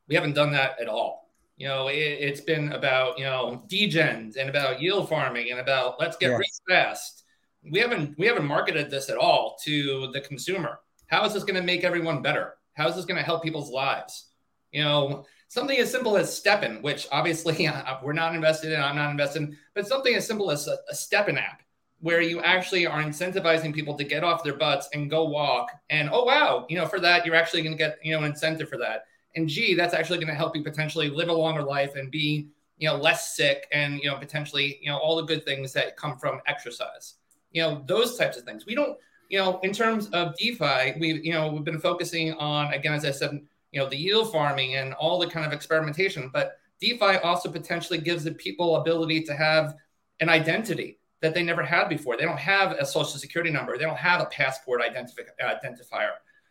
We 0.09 0.15
haven't 0.15 0.35
done 0.35 0.53
that 0.53 0.81
at 0.81 0.89
all. 0.89 1.25
You 1.57 1.69
know, 1.69 1.89
it, 1.89 2.29
has 2.29 2.41
been 2.41 2.73
about 2.73 3.19
you 3.19 3.25
know 3.25 3.63
degens 3.69 4.37
and 4.37 4.51
about 4.51 4.81
yield 4.81 5.09
farming 5.09 5.51
and 5.51 5.61
about 5.61 6.01
let's 6.01 6.17
get 6.17 6.31
yes. 6.31 6.39
rich 6.39 6.51
fast. 6.69 7.25
We 7.71 7.79
haven't 7.79 8.19
we 8.19 8.27
haven't 8.27 8.47
marketed 8.47 8.91
this 8.91 9.09
at 9.09 9.17
all 9.17 9.57
to 9.65 10.11
the 10.13 10.21
consumer. 10.21 10.81
How 11.07 11.25
is 11.25 11.33
this 11.33 11.45
going 11.45 11.61
to 11.61 11.63
make 11.63 11.85
everyone 11.85 12.23
better? 12.23 12.55
How 12.75 12.89
is 12.89 12.97
this 12.97 13.05
going 13.05 13.19
to 13.19 13.23
help 13.23 13.43
people's 13.43 13.71
lives? 13.71 14.31
You 14.73 14.83
know, 14.83 15.25
something 15.47 15.79
as 15.79 15.93
simple 15.93 16.17
as 16.17 16.41
STEPN, 16.43 16.83
which 16.83 17.07
obviously 17.13 17.67
uh, 17.69 17.99
we're 18.03 18.13
not 18.13 18.35
invested 18.35 18.73
in, 18.73 18.81
I'm 18.81 18.97
not 18.97 19.13
invested 19.13 19.43
in, 19.43 19.57
but 19.75 19.87
something 19.87 20.15
as 20.15 20.27
simple 20.27 20.51
as 20.51 20.67
a, 20.67 20.77
a 20.91 20.95
STEPN 20.95 21.39
app 21.39 21.63
where 22.01 22.21
you 22.21 22.41
actually 22.41 22.87
are 22.87 23.03
incentivizing 23.03 23.73
people 23.73 23.97
to 23.97 24.05
get 24.05 24.25
off 24.25 24.43
their 24.43 24.57
butts 24.57 24.89
and 24.93 25.09
go 25.09 25.25
walk. 25.25 25.71
And 25.89 26.11
oh 26.13 26.25
wow, 26.25 26.67
you 26.69 26.77
know, 26.77 26.87
for 26.87 26.99
that 26.99 27.25
you're 27.25 27.37
actually 27.37 27.63
going 27.63 27.77
to 27.77 27.79
get 27.79 27.99
you 28.03 28.13
know 28.13 28.19
an 28.19 28.33
incentive 28.33 28.69
for 28.69 28.79
that 28.79 29.05
and 29.37 29.49
G, 29.49 29.75
that's 29.75 29.95
actually 29.95 30.19
going 30.19 30.29
to 30.29 30.35
help 30.35 30.57
you 30.57 30.63
potentially 30.63 31.11
live 31.11 31.29
a 31.29 31.33
longer 31.33 31.63
life 31.63 31.97
and 31.97 32.11
be, 32.11 32.49
you 32.79 32.89
know, 32.89 32.97
less 32.97 33.37
sick 33.37 33.67
and, 33.73 33.99
you 34.01 34.11
know, 34.11 34.17
potentially, 34.17 34.79
you 34.81 34.91
know, 34.91 34.99
all 34.99 35.17
the 35.17 35.25
good 35.25 35.45
things 35.45 35.73
that 35.73 35.97
come 35.97 36.17
from 36.19 36.41
exercise. 36.47 37.15
You 37.53 37.63
know, 37.63 37.85
those 37.87 38.17
types 38.17 38.37
of 38.37 38.45
things. 38.45 38.67
We 38.67 38.75
don't, 38.75 38.99
you 39.29 39.39
know, 39.39 39.61
in 39.63 39.73
terms 39.73 40.09
of 40.09 40.37
DeFi, 40.37 40.95
we, 40.99 41.21
you 41.23 41.33
know, 41.33 41.53
we've 41.53 41.65
been 41.65 41.81
focusing 41.81 42.33
on, 42.35 42.73
again, 42.73 42.93
as 42.93 43.05
I 43.05 43.11
said, 43.11 43.41
you 43.73 43.81
know, 43.81 43.89
the 43.89 43.97
yield 43.97 44.31
farming 44.31 44.77
and 44.77 44.95
all 44.95 45.19
the 45.19 45.27
kind 45.27 45.47
of 45.47 45.53
experimentation, 45.53 46.31
but 46.33 46.59
DeFi 46.81 47.17
also 47.23 47.51
potentially 47.51 47.99
gives 47.99 48.25
the 48.25 48.33
people 48.33 48.77
ability 48.77 49.23
to 49.23 49.35
have 49.35 49.75
an 50.21 50.29
identity 50.29 50.99
that 51.23 51.35
they 51.35 51.43
never 51.43 51.63
had 51.63 51.89
before. 51.89 52.17
They 52.17 52.25
don't 52.25 52.39
have 52.39 52.73
a 52.73 52.85
social 52.85 53.19
security 53.19 53.51
number. 53.51 53.79
They 53.79 53.85
don't 53.85 53.97
have 53.97 54.21
a 54.21 54.27
passport 54.27 54.83
identifi- 54.83 55.27
uh, 55.43 55.55
identifier. 55.55 56.11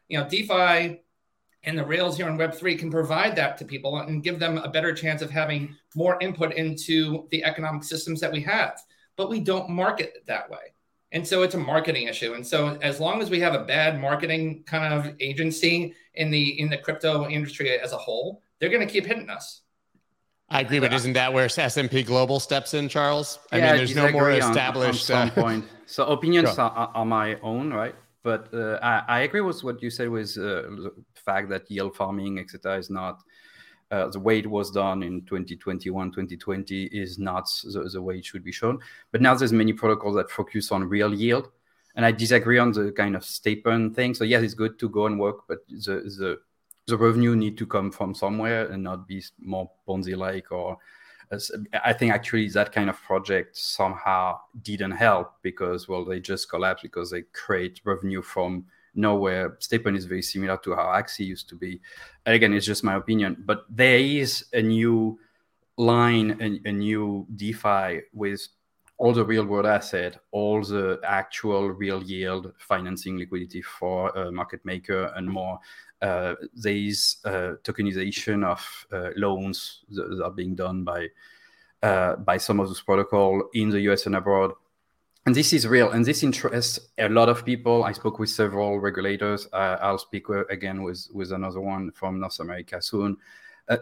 You 0.09 0.19
know, 0.19 0.27
DeFi 0.27 1.01
and 1.63 1.77
the 1.77 1.85
Rails 1.85 2.17
here 2.17 2.27
on 2.27 2.37
Web3 2.37 2.77
can 2.77 2.91
provide 2.91 3.35
that 3.37 3.57
to 3.57 3.65
people 3.65 3.97
and 3.97 4.23
give 4.23 4.39
them 4.39 4.57
a 4.57 4.69
better 4.69 4.93
chance 4.93 5.21
of 5.21 5.29
having 5.29 5.75
more 5.95 6.17
input 6.21 6.53
into 6.53 7.27
the 7.31 7.43
economic 7.43 7.83
systems 7.83 8.19
that 8.19 8.31
we 8.31 8.41
have. 8.41 8.79
But 9.15 9.29
we 9.29 9.39
don't 9.39 9.69
market 9.69 10.13
it 10.15 10.25
that 10.27 10.49
way. 10.49 10.73
And 11.13 11.25
so 11.25 11.43
it's 11.43 11.53
a 11.53 11.59
marketing 11.59 12.07
issue. 12.07 12.33
And 12.33 12.45
so 12.45 12.77
as 12.81 12.99
long 12.99 13.21
as 13.21 13.29
we 13.29 13.39
have 13.39 13.53
a 13.53 13.63
bad 13.63 14.01
marketing 14.01 14.63
kind 14.65 14.93
of 14.93 15.15
agency 15.19 15.93
in 16.15 16.31
the 16.31 16.59
in 16.59 16.69
the 16.69 16.77
crypto 16.77 17.29
industry 17.29 17.79
as 17.79 17.93
a 17.93 17.97
whole, 17.97 18.41
they're 18.59 18.69
going 18.69 18.85
to 18.85 18.91
keep 18.91 19.05
hitting 19.05 19.29
us. 19.29 19.61
I 20.49 20.61
agree, 20.61 20.79
but 20.79 20.93
isn't 20.93 21.13
that 21.13 21.33
where 21.33 21.45
S&P 21.45 22.03
Global 22.03 22.39
steps 22.39 22.73
in, 22.73 22.87
Charles? 22.89 23.39
I 23.51 23.57
yeah, 23.57 23.67
mean, 23.67 23.77
there's 23.77 23.95
no 23.95 24.11
more 24.11 24.29
established 24.31 25.09
on, 25.09 25.29
on 25.29 25.29
some 25.29 25.39
uh, 25.39 25.41
point. 25.41 25.65
So 25.85 26.05
opinions 26.05 26.57
are, 26.59 26.91
are, 26.93 27.05
my 27.05 27.39
own, 27.41 27.73
right? 27.73 27.95
But 28.23 28.53
uh, 28.53 28.79
I, 28.81 29.03
I, 29.07 29.19
agree 29.21 29.41
with 29.41 29.63
what 29.63 29.83
you 29.83 29.89
said 29.89 30.09
with 30.09 30.37
uh, 30.37 30.63
the 30.63 30.93
fact 31.13 31.49
that 31.49 31.69
yield 31.69 31.95
farming, 31.95 32.39
etc., 32.39 32.77
is 32.77 32.89
not 32.89 33.21
uh, 33.91 34.07
the 34.07 34.19
way 34.19 34.39
it 34.39 34.49
was 34.49 34.71
done 34.71 35.03
in 35.03 35.21
2021, 35.25 36.11
2020 36.11 36.85
is 36.85 37.19
not 37.19 37.49
the, 37.63 37.89
the, 37.91 38.01
way 38.01 38.17
it 38.17 38.25
should 38.25 38.43
be 38.43 38.51
shown. 38.51 38.79
But 39.11 39.21
now 39.21 39.35
there's 39.35 39.51
many 39.51 39.73
protocols 39.73 40.15
that 40.15 40.31
focus 40.31 40.71
on 40.71 40.85
real 40.85 41.13
yield, 41.13 41.51
and 41.95 42.05
I 42.05 42.11
disagree 42.11 42.57
on 42.57 42.71
the 42.71 42.93
kind 42.93 43.15
of 43.15 43.23
STEPN 43.23 43.93
thing. 43.93 44.13
So 44.13 44.23
yes, 44.23 44.41
it's 44.41 44.53
good 44.53 44.79
to 44.79 44.89
go 44.89 45.05
and 45.05 45.19
work, 45.19 45.47
but 45.47 45.59
the 45.67 46.01
the 46.17 46.39
the 46.87 46.97
revenue 46.97 47.35
need 47.35 47.57
to 47.57 47.65
come 47.65 47.91
from 47.91 48.13
somewhere 48.13 48.67
and 48.67 48.83
not 48.83 49.07
be 49.07 49.23
more 49.39 49.69
Ponzi-like 49.87 50.51
or 50.51 50.77
I 51.83 51.93
think 51.93 52.13
actually 52.13 52.49
that 52.49 52.71
kind 52.71 52.89
of 52.89 53.01
project 53.01 53.57
somehow 53.57 54.39
didn't 54.61 54.91
help 54.91 55.33
because 55.41 55.87
well 55.87 56.05
they 56.05 56.19
just 56.19 56.49
collapsed 56.49 56.83
because 56.83 57.11
they 57.11 57.23
create 57.33 57.81
revenue 57.83 58.21
from 58.21 58.65
nowhere. 58.95 59.57
STEPN 59.59 59.97
is 59.97 60.05
very 60.05 60.21
similar 60.21 60.57
to 60.57 60.75
how 60.75 60.83
Axie 60.83 61.25
used 61.25 61.49
to 61.49 61.55
be. 61.55 61.81
And 62.25 62.35
again, 62.35 62.53
it's 62.53 62.65
just 62.65 62.83
my 62.83 62.95
opinion, 62.95 63.43
but 63.45 63.65
there 63.69 63.97
is 63.97 64.45
a 64.53 64.61
new 64.61 65.19
line, 65.77 66.37
a, 66.39 66.69
a 66.69 66.71
new 66.71 67.25
DeFi 67.35 68.01
with 68.13 68.47
all 68.97 69.13
the 69.13 69.25
real 69.25 69.45
world 69.45 69.65
asset, 69.65 70.19
all 70.31 70.61
the 70.63 70.99
actual 71.03 71.69
real 71.69 72.03
yield 72.03 72.53
financing 72.57 73.17
liquidity 73.17 73.61
for 73.61 74.09
a 74.09 74.31
market 74.31 74.63
maker 74.63 75.11
and 75.15 75.27
more. 75.27 75.59
Uh, 76.03 76.35
there 76.53 76.75
is 76.75 77.17
uh, 77.23 77.53
tokenization 77.63 78.43
of 78.43 78.87
uh, 78.91 79.11
loans 79.15 79.85
that 79.89 80.21
are 80.21 80.31
being 80.31 80.53
done 80.53 80.83
by 80.83 81.07
uh, 81.81 82.17
by 82.17 82.37
some 82.37 82.59
of 82.59 82.67
those 82.67 82.81
protocol 82.81 83.41
in 83.53 83.69
the 83.69 83.79
US 83.91 84.05
and 84.05 84.15
abroad. 84.15 84.51
And 85.25 85.33
this 85.33 85.53
is 85.53 85.65
real, 85.65 85.91
and 85.91 86.03
this 86.03 86.21
interests 86.21 86.79
a 86.97 87.07
lot 87.07 87.29
of 87.29 87.45
people. 87.45 87.85
I 87.85 87.93
spoke 87.93 88.19
with 88.19 88.29
several 88.29 88.79
regulators. 88.79 89.47
Uh, 89.53 89.77
I'll 89.81 89.97
speak 89.97 90.27
again 90.49 90.83
with 90.83 91.07
with 91.13 91.31
another 91.31 91.61
one 91.61 91.91
from 91.91 92.19
North 92.19 92.41
America 92.41 92.81
soon. 92.81 93.15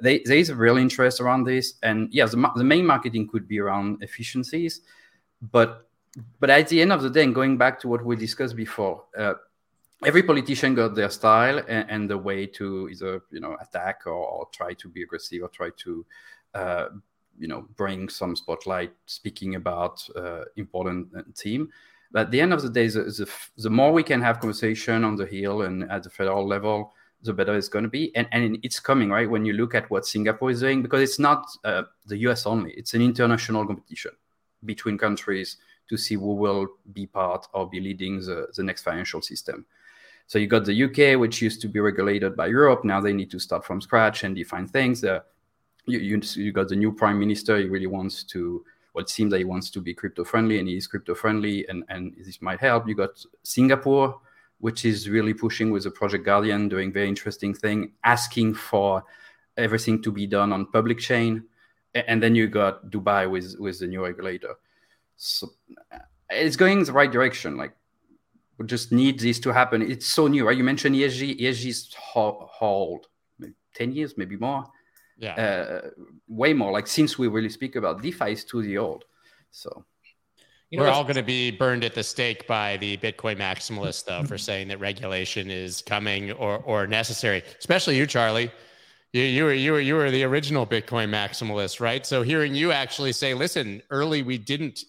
They, 0.04 0.22
there 0.25 0.38
is 0.38 0.50
a 0.50 0.56
real 0.56 0.78
interest 0.78 1.20
around 1.20 1.46
this, 1.46 1.74
and 1.82 2.08
yes, 2.13 2.32
the, 2.32 2.51
the 2.56 2.63
main 2.63 2.86
marketing 2.86 3.28
could 3.28 3.48
be 3.48 3.60
around 3.60 4.04
efficiencies, 4.04 4.82
but 5.51 5.88
but 6.40 6.51
at 6.51 6.68
the 6.68 6.82
end 6.84 6.94
of 6.94 7.01
the 7.01 7.10
day, 7.10 7.24
and 7.24 7.34
going 7.34 7.58
back 7.58 7.80
to 7.80 7.88
what 7.88 8.06
we 8.06 8.16
discussed 8.16 8.56
before, 8.56 9.06
uh, 9.18 9.34
every 10.03 10.24
politician 10.24 10.75
got 10.75 10.96
their 10.96 11.10
style 11.10 11.60
and, 11.67 11.89
and, 11.89 12.10
the 12.10 12.17
way 12.17 12.46
to 12.46 12.89
either 12.89 13.22
you 13.31 13.39
know 13.39 13.55
attack 13.62 14.01
or, 14.05 14.13
or, 14.13 14.48
try 14.51 14.74
to 14.74 14.88
be 14.88 15.03
aggressive 15.03 15.43
or 15.43 15.50
try 15.50 15.70
to 15.77 16.05
uh, 16.53 16.86
you 17.38 17.48
know 17.48 17.67
bring 17.75 18.10
some 18.10 18.36
spotlight 18.36 18.91
speaking 19.05 19.55
about 19.55 20.08
uh, 20.15 20.43
important 20.55 21.08
uh, 21.15 21.22
team. 21.36 21.70
But 22.12 22.27
at 22.27 22.31
the 22.31 22.41
end 22.41 22.53
of 22.53 22.62
the 22.62 22.70
day 22.70 22.88
the, 22.88 23.03
the, 23.03 23.29
the, 23.58 23.70
more 23.70 23.93
we 23.93 24.03
can 24.03 24.22
have 24.22 24.39
conversation 24.39 25.05
on 25.05 25.15
the 25.15 25.25
hill 25.25 25.62
and 25.62 25.89
at 25.89 26.03
the 26.03 26.10
federal 26.10 26.46
level 26.46 26.93
the 27.24 27.34
better 27.34 27.55
it's 27.55 27.70
going 27.70 27.84
to 27.84 27.89
be. 27.89 28.13
And, 28.15 28.27
and 28.31 28.58
it's 28.63 28.79
coming 28.79 29.10
right? 29.10 29.29
When 29.29 29.46
you 29.46 29.53
look 29.53 29.75
at 29.75 29.89
what 29.89 30.05
singapore 30.05 30.51
is 30.51 30.62
doing 30.62 30.81
because 30.81 31.01
it's 31.01 31.20
not 31.20 31.46
uh, 31.63 31.84
the 32.08 32.17
us 32.17 32.46
only 32.46 32.72
it's 32.72 32.93
an 32.93 33.01
international 33.01 33.65
competition 33.65 34.12
between 34.65 34.98
countries 34.98 35.58
to 35.89 35.98
see 35.98 36.15
who 36.15 36.36
will 36.36 36.67
be 36.93 37.05
part 37.05 37.48
or 37.53 37.70
be 37.70 37.79
leading 37.79 38.20
the, 38.20 38.48
the 38.55 38.63
next 38.63 38.84
financial 38.84 39.22
system 39.22 39.65
so 40.32 40.40
you 40.40 40.48
got 40.48 40.64
the 40.64 40.84
UK, 40.86 41.20
which 41.20 41.42
used 41.42 41.60
to 41.60 41.68
be 41.68 41.82
regulated 41.82 42.38
by 42.38 42.48
Europe. 42.48 42.86
Now 42.86 43.02
they 43.02 43.12
need 43.12 43.30
to 43.32 43.38
start 43.38 43.66
from 43.66 43.82
scratch 43.82 44.24
and 44.24 44.34
define 44.34 44.66
things. 44.66 45.04
Uh, 45.04 45.20
you, 45.86 46.00
you, 46.00 46.22
you 46.36 46.54
got 46.54 46.70
the 46.70 46.76
new 46.78 46.94
prime 46.94 47.20
minister. 47.20 47.58
He 47.58 47.66
really 47.66 47.88
wants 47.88 48.24
to. 48.36 48.64
Well, 48.94 49.04
it 49.04 49.10
seems 49.10 49.32
that 49.32 49.40
he 49.40 49.44
wants 49.44 49.70
to 49.72 49.82
be 49.82 49.94
crypto 49.94 50.24
friendly, 50.24 50.58
and 50.60 50.70
he 50.70 50.78
is 50.78 50.88
crypto 50.88 51.16
friendly, 51.16 51.68
and 51.68 51.84
and 51.90 52.16
this 52.18 52.42
might 52.42 52.62
help. 52.62 52.88
You 52.88 52.96
got 52.96 53.22
Singapore, 53.44 54.22
which 54.60 54.86
is 54.86 55.10
really 55.10 55.34
pushing 55.34 55.70
with 55.70 55.84
the 55.84 55.92
Project 55.92 56.24
Guardian, 56.24 56.70
doing 56.70 56.94
very 56.94 57.10
interesting 57.10 57.54
thing, 57.54 57.92
asking 58.06 58.54
for 58.54 59.04
everything 59.58 60.02
to 60.02 60.14
be 60.14 60.28
done 60.28 60.54
on 60.54 60.66
public 60.68 61.00
chain, 61.00 61.44
and 61.94 62.24
then 62.24 62.36
you 62.36 62.48
got 62.48 62.90
Dubai 62.90 63.30
with 63.30 63.58
with 63.60 63.80
the 63.80 63.88
new 63.88 64.02
regulator. 64.02 64.56
So 65.18 65.50
it's 66.30 66.56
going 66.56 66.86
the 66.86 66.94
right 66.94 67.12
direction. 67.12 67.58
Like 67.58 67.76
just 68.63 68.91
need 68.91 69.20
this 69.20 69.39
to 69.39 69.51
happen. 69.51 69.82
It's 69.82 70.08
so 70.08 70.27
new, 70.27 70.46
right? 70.46 70.58
You 70.58 70.63
mentioned 70.63 70.96
ESG. 70.96 71.39
ESG's 71.39 71.94
hold 71.94 73.08
ten 73.74 73.91
years, 73.94 74.18
maybe 74.18 74.38
more. 74.38 74.65
Yeah, 75.18 75.36
uh, 75.36 75.89
way 76.27 76.53
more. 76.53 76.72
Like 76.72 76.88
since 76.88 77.18
we 77.18 77.27
really 77.27 77.50
speak 77.50 77.75
about 77.75 78.01
DeFi 78.01 78.32
is 78.32 78.44
too 78.44 78.62
the 78.62 78.77
old. 78.77 79.06
So 79.51 79.86
you 80.72 80.77
know, 80.77 80.86
We're 80.86 80.89
all 80.91 81.03
going 81.03 81.18
to 81.18 81.24
be 81.24 81.51
burned 81.51 81.84
at 81.84 81.94
the 81.94 82.03
stake 82.03 82.48
by 82.48 82.77
the 82.77 82.96
Bitcoin 82.96 83.38
maximalists, 83.38 84.06
though, 84.06 84.24
for 84.24 84.38
saying 84.50 84.70
that 84.70 84.80
regulation 84.80 85.51
is 85.51 85.82
coming 85.82 86.32
or 86.32 86.60
or 86.60 86.88
necessary. 86.88 87.44
Especially 87.60 87.98
you, 87.98 88.08
Charlie. 88.08 88.51
You, 89.12 89.24
you 89.24 89.44
were 89.44 89.53
you 89.53 89.74
were 89.74 89.82
you 89.82 89.96
were 89.96 90.10
the 90.10 90.24
original 90.24 90.65
Bitcoin 90.65 91.10
maximalist, 91.10 91.82
right? 91.82 92.06
So 92.06 92.22
hearing 92.22 92.56
you 92.56 92.72
actually 92.72 93.12
say, 93.12 93.34
"Listen, 93.34 93.82
early 93.89 94.24
we 94.24 94.38
didn't 94.38 94.86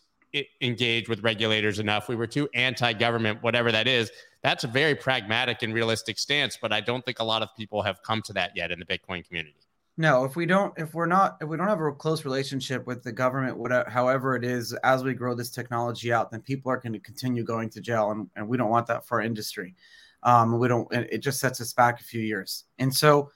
engage 0.60 1.08
with 1.08 1.22
regulators 1.22 1.78
enough. 1.78 2.08
We 2.08 2.16
were 2.16 2.26
too 2.26 2.48
anti-government, 2.54 3.42
whatever 3.42 3.70
that 3.72 3.86
is. 3.86 4.10
That's 4.42 4.64
a 4.64 4.68
very 4.68 4.94
pragmatic 4.94 5.62
and 5.62 5.74
realistic 5.74 6.18
stance, 6.18 6.58
but 6.60 6.72
I 6.72 6.80
don't 6.80 7.04
think 7.04 7.18
a 7.20 7.24
lot 7.24 7.42
of 7.42 7.48
people 7.56 7.82
have 7.82 8.02
come 8.02 8.22
to 8.22 8.32
that 8.34 8.52
yet 8.56 8.70
in 8.70 8.78
the 8.78 8.86
Bitcoin 8.86 9.26
community. 9.26 9.56
No, 9.98 10.24
if 10.24 10.36
we 10.36 10.46
don't, 10.46 10.72
if 10.78 10.94
we're 10.94 11.06
not, 11.06 11.36
if 11.42 11.48
we 11.48 11.58
don't 11.58 11.68
have 11.68 11.80
a 11.80 11.92
close 11.92 12.24
relationship 12.24 12.86
with 12.86 13.02
the 13.02 13.12
government, 13.12 13.58
whatever, 13.58 13.88
however 13.90 14.34
it 14.36 14.42
is, 14.42 14.72
as 14.84 15.04
we 15.04 15.12
grow 15.12 15.34
this 15.34 15.50
technology 15.50 16.12
out, 16.12 16.30
then 16.30 16.40
people 16.40 16.72
are 16.72 16.78
going 16.78 16.94
to 16.94 16.98
continue 16.98 17.44
going 17.44 17.68
to 17.68 17.80
jail, 17.80 18.10
and, 18.10 18.28
and 18.34 18.48
we 18.48 18.56
don't 18.56 18.70
want 18.70 18.86
that 18.86 19.06
for 19.06 19.20
our 19.20 19.26
industry. 19.26 19.74
Um, 20.22 20.58
we 20.58 20.66
don't. 20.66 20.90
It 20.92 21.18
just 21.18 21.40
sets 21.40 21.60
us 21.60 21.74
back 21.74 22.00
a 22.00 22.04
few 22.04 22.22
years, 22.22 22.64
and 22.78 22.92
so 22.92 23.30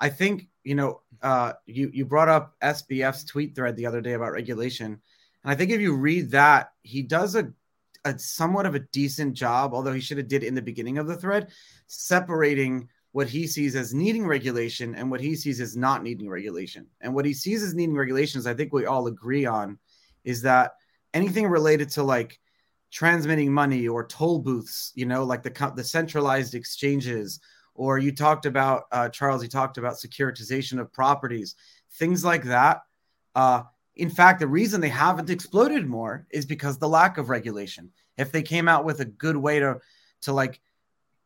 I 0.00 0.08
think 0.08 0.48
you 0.64 0.74
know, 0.74 1.00
uh, 1.22 1.52
you 1.66 1.90
you 1.92 2.04
brought 2.04 2.28
up 2.28 2.56
SBF's 2.62 3.24
tweet 3.24 3.54
thread 3.54 3.76
the 3.76 3.86
other 3.86 4.00
day 4.00 4.14
about 4.14 4.32
regulation 4.32 5.00
and 5.44 5.52
I 5.52 5.54
think 5.54 5.70
if 5.70 5.80
you 5.80 5.94
read 5.96 6.30
that, 6.30 6.72
he 6.82 7.02
does 7.02 7.34
a, 7.34 7.52
a 8.04 8.18
somewhat 8.18 8.66
of 8.66 8.74
a 8.74 8.80
decent 8.92 9.34
job, 9.34 9.74
although 9.74 9.92
he 9.92 10.00
should 10.00 10.18
have 10.18 10.28
did 10.28 10.44
in 10.44 10.54
the 10.54 10.62
beginning 10.62 10.98
of 10.98 11.06
the 11.06 11.16
thread, 11.16 11.48
separating 11.86 12.88
what 13.12 13.28
he 13.28 13.46
sees 13.46 13.76
as 13.76 13.92
needing 13.92 14.26
regulation 14.26 14.94
and 14.94 15.10
what 15.10 15.20
he 15.20 15.36
sees 15.36 15.60
as 15.60 15.76
not 15.76 16.02
needing 16.02 16.28
regulation. 16.28 16.86
And 17.00 17.14
what 17.14 17.26
he 17.26 17.34
sees 17.34 17.62
as 17.62 17.74
needing 17.74 17.94
regulations, 17.94 18.46
I 18.46 18.54
think 18.54 18.72
we 18.72 18.86
all 18.86 19.06
agree 19.06 19.44
on, 19.44 19.78
is 20.24 20.42
that 20.42 20.72
anything 21.12 21.46
related 21.46 21.90
to 21.90 22.02
like 22.02 22.40
transmitting 22.90 23.52
money 23.52 23.88
or 23.88 24.06
toll 24.06 24.38
booths, 24.38 24.92
you 24.94 25.06
know, 25.06 25.24
like 25.24 25.42
the 25.42 25.72
the 25.76 25.84
centralized 25.84 26.54
exchanges, 26.54 27.40
or 27.74 27.98
you 27.98 28.12
talked 28.12 28.46
about 28.46 28.84
uh, 28.92 29.08
Charles, 29.08 29.42
you 29.42 29.48
talked 29.48 29.78
about 29.78 29.94
securitization 29.94 30.78
of 30.80 30.92
properties, 30.92 31.54
things 31.92 32.24
like 32.24 32.44
that. 32.44 32.80
Uh, 33.34 33.62
in 33.96 34.10
fact, 34.10 34.40
the 34.40 34.46
reason 34.46 34.80
they 34.80 34.88
haven't 34.88 35.30
exploded 35.30 35.86
more 35.86 36.26
is 36.30 36.46
because 36.46 36.78
the 36.78 36.88
lack 36.88 37.18
of 37.18 37.28
regulation. 37.28 37.90
If 38.16 38.32
they 38.32 38.42
came 38.42 38.68
out 38.68 38.84
with 38.84 39.00
a 39.00 39.04
good 39.04 39.36
way 39.36 39.58
to 39.58 39.78
to 40.22 40.32
like 40.32 40.60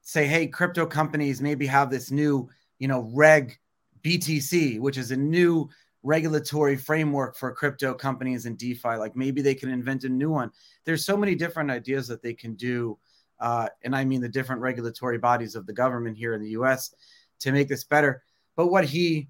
say, 0.03 0.27
hey, 0.27 0.47
crypto 0.47 0.87
companies 0.87 1.43
maybe 1.43 1.67
have 1.67 1.91
this 1.91 2.11
new, 2.11 2.49
you 2.79 2.89
know, 2.89 3.11
reg 3.13 3.59
BTC, 4.03 4.81
which 4.81 4.99
is 4.99 5.11
a 5.11 5.17
new 5.17 5.69
regulatory 6.03 6.77
framework 6.77 7.37
for 7.37 7.53
crypto 7.53 7.93
companies 7.93 8.47
and 8.47 8.57
DeFi. 8.57 8.97
Like 8.97 9.17
maybe 9.17 9.43
they 9.43 9.55
can 9.55 9.69
invent 9.69 10.05
a 10.05 10.09
new 10.09 10.31
one. 10.31 10.53
There's 10.85 11.05
so 11.05 11.17
many 11.17 11.35
different 11.35 11.71
ideas 11.71 12.07
that 12.09 12.23
they 12.23 12.33
can 12.33 12.55
do. 12.55 12.99
Uh, 13.41 13.69
and 13.83 13.95
I 13.95 14.05
mean 14.05 14.21
the 14.21 14.29
different 14.29 14.63
regulatory 14.63 15.19
bodies 15.19 15.57
of 15.57 15.67
the 15.67 15.73
government 15.73 16.17
here 16.17 16.35
in 16.35 16.41
the 16.41 16.51
US 16.51 16.95
to 17.41 17.53
make 17.53 17.69
this 17.69 17.85
better. 17.85 18.23
But 18.55 18.69
what 18.69 18.85
he 18.85 19.29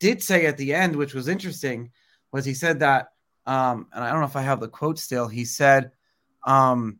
did 0.00 0.22
say 0.22 0.46
at 0.46 0.56
the 0.56 0.74
end, 0.74 0.96
which 0.96 1.14
was 1.14 1.28
interesting, 1.28 1.92
was 2.32 2.44
he 2.44 2.54
said 2.54 2.80
that, 2.80 3.12
um, 3.46 3.86
and 3.92 4.04
I 4.04 4.10
don't 4.10 4.20
know 4.20 4.26
if 4.26 4.36
I 4.36 4.42
have 4.42 4.60
the 4.60 4.68
quote 4.68 4.98
still. 4.98 5.28
He 5.28 5.44
said, 5.44 5.92
um, 6.44 6.98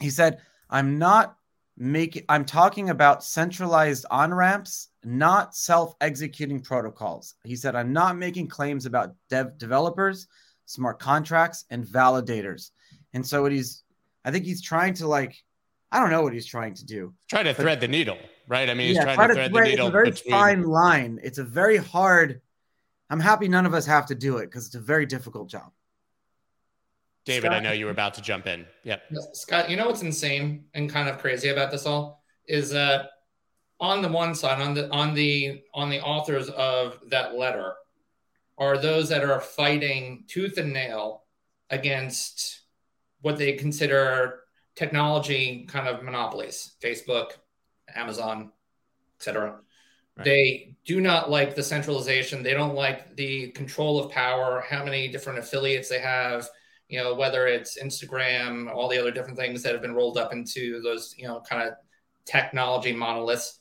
he 0.00 0.10
said, 0.10 0.40
"I'm 0.70 0.98
not 0.98 1.36
making. 1.76 2.24
I'm 2.28 2.44
talking 2.44 2.90
about 2.90 3.24
centralized 3.24 4.06
on 4.10 4.32
ramps, 4.32 4.88
not 5.04 5.54
self-executing 5.54 6.60
protocols." 6.60 7.34
He 7.44 7.56
said, 7.56 7.74
"I'm 7.74 7.92
not 7.92 8.16
making 8.16 8.48
claims 8.48 8.86
about 8.86 9.14
dev 9.28 9.58
developers, 9.58 10.28
smart 10.66 10.98
contracts, 10.98 11.64
and 11.70 11.84
validators." 11.84 12.70
And 13.12 13.26
so 13.26 13.42
what 13.42 13.52
he's, 13.52 13.82
I 14.24 14.30
think 14.30 14.44
he's 14.44 14.60
trying 14.60 14.94
to 14.94 15.06
like, 15.06 15.36
I 15.92 16.00
don't 16.00 16.10
know 16.10 16.22
what 16.22 16.32
he's 16.32 16.46
trying 16.46 16.74
to 16.74 16.84
do. 16.84 17.14
Try 17.30 17.44
to 17.44 17.54
thread 17.54 17.80
the 17.80 17.86
needle, 17.86 18.18
right? 18.48 18.68
I 18.68 18.74
mean, 18.74 18.88
he's 18.88 18.96
yeah, 18.96 19.14
trying 19.14 19.28
to 19.28 19.34
thread, 19.34 19.52
thread 19.52 19.66
the 19.66 19.70
needle. 19.70 19.86
It's 19.86 19.88
a 19.88 19.92
very 19.92 20.10
between... 20.10 20.32
fine 20.32 20.62
line. 20.64 21.20
It's 21.22 21.38
a 21.38 21.44
very 21.44 21.76
hard 21.76 22.40
I'm 23.10 23.20
happy 23.20 23.48
none 23.48 23.66
of 23.66 23.74
us 23.74 23.86
have 23.86 24.06
to 24.06 24.14
do 24.14 24.38
it 24.38 24.46
because 24.46 24.66
it's 24.66 24.74
a 24.74 24.80
very 24.80 25.06
difficult 25.06 25.48
job. 25.48 25.70
David, 27.24 27.48
Scott, 27.48 27.56
I 27.56 27.60
know 27.60 27.72
you 27.72 27.86
were 27.86 27.90
about 27.90 28.14
to 28.14 28.22
jump 28.22 28.46
in. 28.46 28.66
Yep. 28.84 29.02
Scott, 29.32 29.70
you 29.70 29.76
know 29.76 29.86
what's 29.86 30.02
insane 30.02 30.64
and 30.74 30.90
kind 30.90 31.08
of 31.08 31.18
crazy 31.18 31.48
about 31.48 31.70
this 31.70 31.86
all 31.86 32.22
is 32.46 32.70
that 32.70 33.08
on 33.80 34.02
the 34.02 34.08
one 34.08 34.34
side, 34.34 34.60
on 34.60 34.74
the 34.74 34.90
on 34.90 35.14
the 35.14 35.62
on 35.72 35.90
the 35.90 36.00
authors 36.00 36.48
of 36.50 36.98
that 37.08 37.34
letter 37.34 37.74
are 38.56 38.78
those 38.78 39.08
that 39.08 39.24
are 39.24 39.40
fighting 39.40 40.24
tooth 40.28 40.58
and 40.58 40.72
nail 40.72 41.24
against 41.70 42.60
what 43.20 43.36
they 43.36 43.54
consider 43.54 44.40
technology 44.76 45.66
kind 45.68 45.88
of 45.88 46.02
monopolies, 46.02 46.74
Facebook, 46.82 47.32
Amazon, 47.94 48.52
etc. 49.18 49.60
They 50.22 50.76
do 50.84 51.00
not 51.00 51.30
like 51.30 51.54
the 51.54 51.62
centralization. 51.62 52.42
They 52.42 52.54
don't 52.54 52.74
like 52.74 53.16
the 53.16 53.48
control 53.48 53.98
of 53.98 54.12
power, 54.12 54.64
how 54.68 54.84
many 54.84 55.08
different 55.08 55.38
affiliates 55.40 55.88
they 55.88 55.98
have, 55.98 56.48
you 56.88 56.98
know, 57.00 57.14
whether 57.14 57.46
it's 57.46 57.82
Instagram, 57.82 58.72
all 58.72 58.88
the 58.88 58.98
other 58.98 59.10
different 59.10 59.38
things 59.38 59.62
that 59.62 59.72
have 59.72 59.82
been 59.82 59.94
rolled 59.94 60.18
up 60.18 60.32
into 60.32 60.80
those, 60.82 61.14
you 61.18 61.26
know, 61.26 61.40
kind 61.40 61.68
of 61.68 61.74
technology 62.26 62.92
monoliths. 62.92 63.58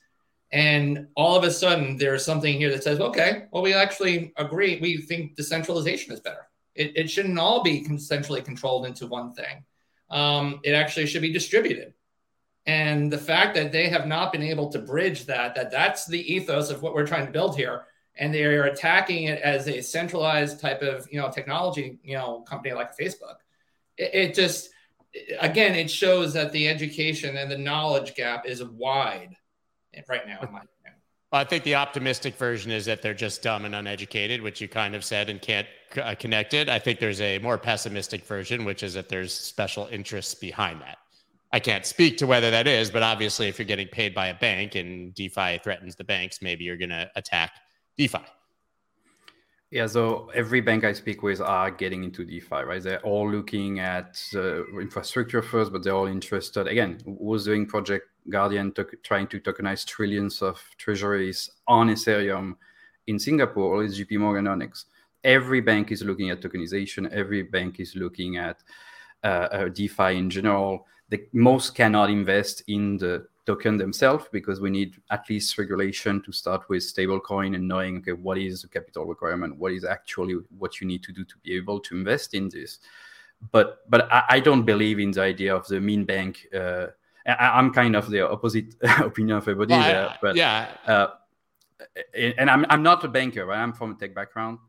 And 0.52 1.08
all 1.16 1.36
of 1.36 1.44
a 1.44 1.50
sudden, 1.50 1.98
there's 1.98 2.24
something 2.24 2.56
here 2.56 2.70
that 2.70 2.84
says, 2.84 3.00
okay, 3.00 3.46
well, 3.52 3.64
we 3.64 3.74
actually 3.74 4.34
agree. 4.38 4.80
We 4.80 4.98
think 4.98 5.36
decentralization 5.36 6.14
is 6.14 6.20
better. 6.20 6.48
It, 6.76 6.96
it 6.96 7.10
shouldn't 7.10 7.40
all 7.40 7.64
be 7.64 7.98
centrally 7.98 8.42
controlled 8.42 8.86
into 8.86 9.08
one 9.08 9.34
thing. 9.34 9.64
Um, 10.12 10.60
it 10.64 10.74
actually 10.74 11.08
should 11.08 11.24
be 11.24 11.34
distributed. 11.34 11.94
And 12.66 13.12
the 13.12 13.18
fact 13.18 13.56
that 13.56 13.72
they 13.72 13.90
have 13.90 14.08
not 14.08 14.32
been 14.32 14.44
able 14.44 14.70
to 14.70 14.80
bridge 14.80 15.26
that, 15.26 15.56
that 15.56 15.70
that's 15.70 16.06
the 16.06 16.34
ethos 16.34 16.70
of 16.70 16.82
what 16.82 16.94
we're 16.94 17.06
trying 17.08 17.26
to 17.26 17.32
build 17.32 17.58
here. 17.58 17.86
And 18.16 18.34
they 18.34 18.46
are 18.46 18.64
attacking 18.66 19.24
it 19.26 19.42
as 19.42 19.68
a 19.68 19.82
centralized 19.82 20.60
type 20.60 20.82
of, 20.82 21.08
you 21.12 21.20
know, 21.20 21.30
technology, 21.30 22.00
you 22.04 22.16
know, 22.16 22.42
company 22.42 22.74
like 22.74 22.98
Facebook. 22.98 23.36
It, 23.98 24.12
it 24.14 24.36
just, 24.36 24.70
again, 25.40 25.76
it 25.76 25.92
shows 25.92 26.34
that 26.34 26.52
the 26.52 26.70
education 26.70 27.36
and 27.36 27.52
the 27.52 27.58
knowledge 27.58 28.16
gap 28.16 28.46
is 28.46 28.64
wide 28.64 29.36
right 30.08 30.26
now, 30.28 30.40
in 30.42 30.52
my 30.52 30.60
opinion. 30.60 30.70
I 31.34 31.44
think 31.44 31.64
the 31.64 31.76
optimistic 31.76 32.36
version 32.36 32.72
is 32.72 32.86
that 32.86 33.02
they're 33.02 33.16
just 33.16 33.42
dumb 33.42 33.66
and 33.66 33.74
uneducated, 33.74 34.42
which 34.42 34.62
you 34.62 34.68
kind 34.68 34.94
of 34.94 35.04
said 35.04 35.30
and 35.30 35.42
can't 35.42 35.68
uh, 36.00 36.14
connect 36.14 36.54
it. 36.54 36.70
I 36.70 36.78
think 36.78 37.00
there's 37.00 37.22
a 37.22 37.40
more 37.40 37.58
pessimistic 37.58 38.24
version, 38.26 38.64
which 38.64 38.84
is 38.84 38.94
that 38.94 39.10
there's 39.10 39.34
special 39.34 39.88
interests 39.92 40.36
behind 40.36 40.82
that. 40.82 41.00
I 41.54 41.60
can't 41.60 41.86
speak 41.86 42.18
to 42.18 42.26
whether 42.26 42.50
that 42.50 42.68
is, 42.68 42.90
but 42.90 43.04
obviously, 43.04 43.48
if 43.48 43.60
you're 43.60 43.68
getting 43.68 43.88
paid 43.88 44.16
by 44.16 44.28
a 44.28 44.34
bank 44.34 44.74
and 44.74 45.14
DeFi 45.14 45.60
threatens 45.60 45.96
the 45.96 46.04
banks, 46.04 46.42
maybe 46.42 46.64
you're 46.64 46.78
going 46.78 46.90
to 46.90 47.12
attack 47.16 47.52
DeFi. 47.96 48.26
Yeah, 49.70 49.86
so 49.86 50.32
every 50.34 50.62
bank 50.62 50.84
I 50.84 50.94
speak 50.94 51.22
with 51.22 51.42
are 51.42 51.70
getting 51.70 52.04
into 52.04 52.26
DeFi, 52.26 52.64
right? 52.64 52.82
They're 52.82 53.02
all 53.02 53.30
looking 53.30 53.80
at 53.80 54.20
uh, 54.34 54.66
infrastructure 54.80 55.44
first, 55.44 55.72
but 55.72 55.84
they're 55.84 55.96
all 55.96 56.08
interested. 56.08 56.68
Again, 56.68 57.00
was 57.06 57.46
doing 57.46 57.68
Project 57.68 58.08
Guardian 58.30 58.72
to- 58.74 58.98
trying 59.04 59.28
to 59.28 59.40
tokenize 59.40 59.86
trillions 59.86 60.42
of 60.42 60.60
treasuries 60.80 61.52
on 61.68 61.90
Ethereum 61.90 62.56
in 63.06 63.20
Singapore, 63.20 63.76
or 63.76 63.84
is 63.84 64.00
JP 64.00 64.20
Morgan 64.20 64.48
Onyx. 64.48 64.86
Every 65.24 65.62
bank 65.62 65.92
is 65.92 66.04
looking 66.04 66.32
at 66.32 66.42
tokenization. 66.42 67.12
Every 67.12 67.44
bank 67.44 67.80
is 67.80 67.96
looking 67.96 68.38
at 68.38 68.58
uh, 69.24 69.48
uh, 69.52 69.70
DeFi 69.70 70.18
in 70.18 70.30
general 70.30 70.86
the 71.10 71.28
most 71.32 71.76
cannot 71.76 72.10
invest 72.10 72.64
in 72.68 72.98
the 72.98 73.28
token 73.46 73.78
themselves 73.78 74.26
because 74.32 74.62
we 74.62 74.70
need 74.70 74.96
at 75.12 75.30
least 75.30 75.58
regulation 75.58 76.22
to 76.22 76.32
start 76.32 76.68
with 76.70 76.82
stablecoin 76.82 77.56
and 77.56 77.68
knowing 77.68 77.98
okay 77.98 78.14
what 78.14 78.38
is 78.38 78.62
the 78.62 78.68
capital 78.68 79.06
requirement? 79.06 79.58
What 79.58 79.74
is 79.74 79.84
actually 79.84 80.36
what 80.58 80.80
you 80.80 80.88
need 80.88 81.04
to 81.04 81.12
do 81.12 81.26
to 81.26 81.36
be 81.44 81.56
able 81.56 81.80
to 81.82 81.96
invest 81.96 82.34
in 82.34 82.50
this? 82.50 82.80
But 83.52 83.90
but 83.90 84.12
i, 84.12 84.24
I 84.30 84.40
don't 84.40 84.64
believe 84.64 85.00
in 85.00 85.12
the 85.12 85.22
idea 85.22 85.54
of 85.54 85.68
the 85.68 85.80
mean 85.80 86.06
bank 86.06 86.48
uh, 86.56 86.88
I, 87.26 87.60
am 87.60 87.74
kind 87.74 87.96
of 87.96 88.10
the 88.10 88.30
opposite 88.30 88.76
opinion 89.00 89.38
of 89.38 89.44
everybody 89.44 89.74
well, 89.74 89.84
there 89.84 90.18
but 90.22 90.36
yeah. 90.36 90.70
uh, 90.88 91.08
and 92.16 92.50
I'm, 92.50 92.66
I'm 92.70 92.82
not 92.82 93.04
a 93.04 93.10
banker 93.10 93.46
right? 93.46 93.62
I'm 93.62 93.74
from 93.74 93.92
a 93.92 93.96
tech 93.96 94.16
background. 94.16 94.60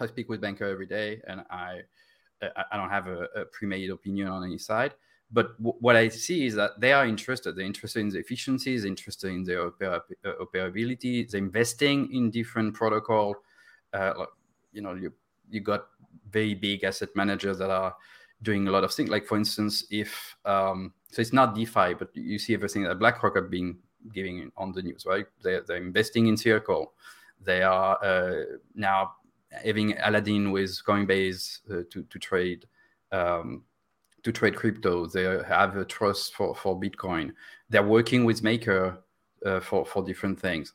I 0.00 0.06
speak 0.06 0.28
with 0.28 0.40
banker 0.40 0.64
every 0.64 0.86
day 0.86 1.20
and 1.28 1.44
i 1.50 1.82
i 2.42 2.76
don't 2.76 2.90
have 2.90 3.06
a, 3.08 3.28
a 3.36 3.44
pre-made 3.46 3.90
opinion 3.90 4.28
on 4.28 4.44
any 4.44 4.58
side 4.58 4.94
but 5.30 5.56
w- 5.58 5.76
what 5.80 5.96
I 5.96 6.08
see 6.08 6.46
is 6.46 6.54
that 6.54 6.80
they 6.80 6.92
are 6.92 7.06
interested. 7.06 7.54
They're 7.54 7.66
interested 7.66 8.00
in 8.00 8.08
the 8.08 8.18
efficiencies, 8.18 8.84
interested 8.84 9.30
in 9.30 9.44
the 9.44 9.52
oper- 9.52 10.00
uh, 10.24 10.32
operability. 10.40 11.30
They're 11.30 11.38
investing 11.38 12.12
in 12.12 12.30
different 12.30 12.74
protocol. 12.74 13.36
Uh, 13.92 14.24
you 14.72 14.82
know, 14.82 14.94
you 14.94 15.12
you 15.50 15.60
got 15.60 15.86
very 16.30 16.54
big 16.54 16.84
asset 16.84 17.10
managers 17.14 17.58
that 17.58 17.70
are 17.70 17.94
doing 18.42 18.68
a 18.68 18.70
lot 18.70 18.84
of 18.84 18.92
things. 18.92 19.10
Like 19.10 19.26
for 19.26 19.36
instance, 19.36 19.84
if 19.90 20.36
um, 20.44 20.92
so, 21.10 21.20
it's 21.20 21.32
not 21.32 21.54
DeFi, 21.54 21.94
but 21.94 22.14
you 22.14 22.38
see 22.38 22.54
everything 22.54 22.84
that 22.84 22.98
BlackRock 22.98 23.36
have 23.36 23.50
been 23.50 23.78
giving 24.12 24.50
on 24.56 24.72
the 24.72 24.82
news, 24.82 25.04
right? 25.06 25.26
They're, 25.42 25.62
they're 25.62 25.76
investing 25.76 26.26
in 26.28 26.36
Circle. 26.36 26.92
They 27.40 27.62
are 27.62 28.02
uh, 28.02 28.44
now 28.74 29.12
having 29.50 29.98
Aladdin 29.98 30.50
with 30.50 30.82
Coinbase 30.84 31.60
uh, 31.70 31.82
to 31.90 32.02
to 32.02 32.18
trade. 32.18 32.66
Um, 33.12 33.64
to 34.22 34.32
trade 34.32 34.56
crypto. 34.56 35.06
They 35.06 35.22
have 35.22 35.76
a 35.76 35.84
trust 35.84 36.34
for, 36.34 36.54
for 36.54 36.78
Bitcoin. 36.78 37.32
They're 37.70 37.86
working 37.86 38.24
with 38.24 38.42
Maker 38.42 38.98
uh, 39.44 39.60
for, 39.60 39.84
for 39.86 40.02
different 40.02 40.38
things. 40.40 40.74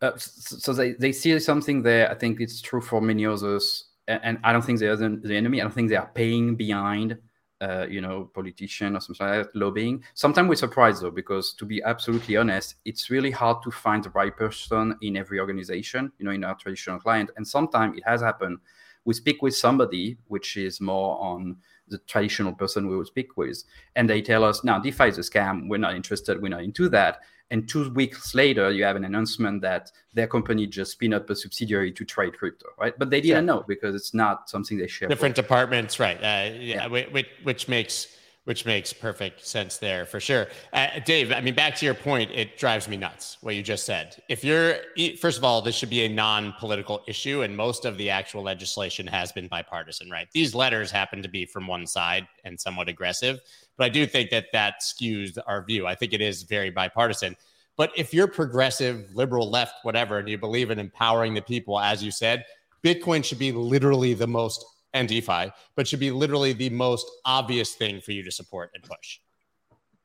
Uh, 0.00 0.12
so 0.16 0.72
they, 0.72 0.92
they 0.92 1.12
see 1.12 1.38
something 1.38 1.82
there. 1.82 2.10
I 2.10 2.14
think 2.14 2.40
it's 2.40 2.60
true 2.60 2.80
for 2.80 3.00
many 3.00 3.24
others. 3.24 3.84
And, 4.08 4.20
and 4.24 4.38
I 4.42 4.52
don't 4.52 4.62
think 4.62 4.80
they 4.80 4.88
are 4.88 4.96
the, 4.96 5.20
the, 5.22 5.36
enemy. 5.36 5.60
I 5.60 5.64
don't 5.64 5.72
think 5.72 5.90
they 5.90 5.96
are 5.96 6.10
paying 6.12 6.56
behind, 6.56 7.18
uh, 7.62 7.86
you 7.88 8.00
know, 8.00 8.28
politician 8.34 8.96
or 8.96 9.00
something 9.00 9.24
like 9.24 9.44
that, 9.44 9.56
lobbying. 9.56 10.02
Sometimes 10.14 10.48
we're 10.48 10.56
surprised 10.56 11.02
though, 11.02 11.12
because 11.12 11.54
to 11.54 11.64
be 11.64 11.80
absolutely 11.82 12.36
honest, 12.36 12.74
it's 12.84 13.08
really 13.08 13.30
hard 13.30 13.62
to 13.62 13.70
find 13.70 14.02
the 14.02 14.10
right 14.10 14.36
person 14.36 14.96
in 15.00 15.16
every 15.16 15.38
organization, 15.38 16.10
you 16.18 16.24
know, 16.24 16.32
in 16.32 16.42
our 16.42 16.56
traditional 16.56 16.98
client. 16.98 17.30
And 17.36 17.46
sometimes 17.46 17.96
it 17.96 18.02
has 18.04 18.20
happened. 18.20 18.58
We 19.04 19.14
speak 19.14 19.42
with 19.42 19.54
somebody 19.54 20.18
which 20.26 20.56
is 20.56 20.80
more 20.80 21.20
on 21.22 21.56
the 21.86 21.98
traditional 21.98 22.52
person 22.52 22.88
we 22.88 22.96
would 22.96 23.06
speak 23.06 23.36
with. 23.36 23.62
And 23.94 24.10
they 24.10 24.22
tell 24.22 24.42
us, 24.42 24.64
now 24.64 24.80
DeFi 24.80 25.08
is 25.08 25.18
a 25.18 25.22
scam. 25.22 25.68
We're 25.68 25.78
not 25.78 25.94
interested. 25.94 26.42
We're 26.42 26.48
not 26.48 26.64
into 26.64 26.88
that. 26.88 27.20
And 27.52 27.68
two 27.68 27.90
weeks 27.90 28.34
later, 28.34 28.70
you 28.70 28.82
have 28.82 28.96
an 28.96 29.04
announcement 29.04 29.60
that 29.60 29.92
their 30.14 30.26
company 30.26 30.66
just 30.66 30.92
spin 30.92 31.12
up 31.12 31.28
a 31.28 31.36
subsidiary 31.36 31.92
to 31.92 32.02
trade 32.02 32.38
crypto, 32.38 32.68
right? 32.80 32.98
But 32.98 33.10
they 33.10 33.20
didn't 33.20 33.44
know 33.44 33.62
because 33.68 33.94
it's 33.94 34.14
not 34.14 34.48
something 34.48 34.78
they 34.78 34.86
share. 34.86 35.06
Different 35.06 35.36
with. 35.36 35.44
departments, 35.44 36.00
right? 36.00 36.16
Uh, 36.16 36.50
yeah, 36.54 36.86
yeah. 36.86 36.86
Which, 36.86 37.28
which 37.42 37.68
makes 37.68 38.16
which 38.44 38.66
makes 38.66 38.92
perfect 38.92 39.46
sense 39.46 39.76
there 39.76 40.04
for 40.04 40.18
sure. 40.18 40.48
Uh, 40.72 40.88
Dave, 41.04 41.30
I 41.30 41.40
mean, 41.40 41.54
back 41.54 41.76
to 41.76 41.84
your 41.84 41.94
point, 41.94 42.30
it 42.32 42.58
drives 42.58 42.88
me 42.88 42.96
nuts 42.96 43.38
what 43.40 43.54
you 43.54 43.62
just 43.62 43.86
said. 43.86 44.20
If 44.28 44.42
you're, 44.42 44.76
first 45.20 45.38
of 45.38 45.44
all, 45.44 45.62
this 45.62 45.76
should 45.76 45.90
be 45.90 46.04
a 46.04 46.08
non 46.08 46.54
political 46.58 47.02
issue, 47.06 47.42
and 47.42 47.56
most 47.56 47.84
of 47.84 47.96
the 47.98 48.10
actual 48.10 48.42
legislation 48.42 49.06
has 49.06 49.30
been 49.30 49.46
bipartisan, 49.46 50.10
right? 50.10 50.26
These 50.32 50.54
letters 50.54 50.90
happen 50.90 51.22
to 51.22 51.28
be 51.28 51.44
from 51.46 51.68
one 51.68 51.86
side 51.86 52.26
and 52.44 52.60
somewhat 52.60 52.88
aggressive, 52.88 53.40
but 53.76 53.84
I 53.84 53.88
do 53.88 54.06
think 54.06 54.30
that 54.30 54.46
that 54.52 54.74
skews 54.82 55.38
our 55.46 55.64
view. 55.64 55.86
I 55.86 55.94
think 55.94 56.12
it 56.12 56.20
is 56.20 56.42
very 56.42 56.70
bipartisan. 56.70 57.36
But 57.76 57.90
if 57.96 58.12
you're 58.12 58.28
progressive, 58.28 59.08
liberal, 59.14 59.50
left, 59.50 59.76
whatever, 59.82 60.18
and 60.18 60.28
you 60.28 60.38
believe 60.38 60.70
in 60.70 60.78
empowering 60.78 61.34
the 61.34 61.42
people, 61.42 61.80
as 61.80 62.02
you 62.02 62.10
said, 62.10 62.44
Bitcoin 62.84 63.24
should 63.24 63.38
be 63.38 63.52
literally 63.52 64.14
the 64.14 64.26
most 64.26 64.64
and 64.94 65.08
DeFi, 65.08 65.50
but 65.74 65.88
should 65.88 66.00
be 66.00 66.10
literally 66.10 66.52
the 66.52 66.70
most 66.70 67.10
obvious 67.24 67.74
thing 67.74 68.00
for 68.00 68.12
you 68.12 68.22
to 68.22 68.30
support 68.30 68.70
and 68.74 68.82
push. 68.82 69.20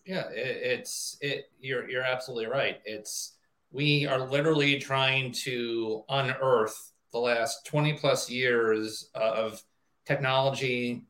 Yeah, 0.06 0.30
it, 0.30 0.80
it's 0.80 1.18
it. 1.20 1.52
You're 1.60 1.90
you're 1.90 2.04
absolutely 2.04 2.48
right. 2.48 2.80
It's 2.86 3.34
we 3.72 4.06
are 4.06 4.20
literally 4.20 4.80
trying 4.80 5.34
to 5.44 6.04
unearth 6.08 6.94
the 7.12 7.20
last 7.20 7.66
20 7.66 7.94
plus 7.94 8.30
years 8.30 9.10
of 9.14 9.62
technology 10.06 11.07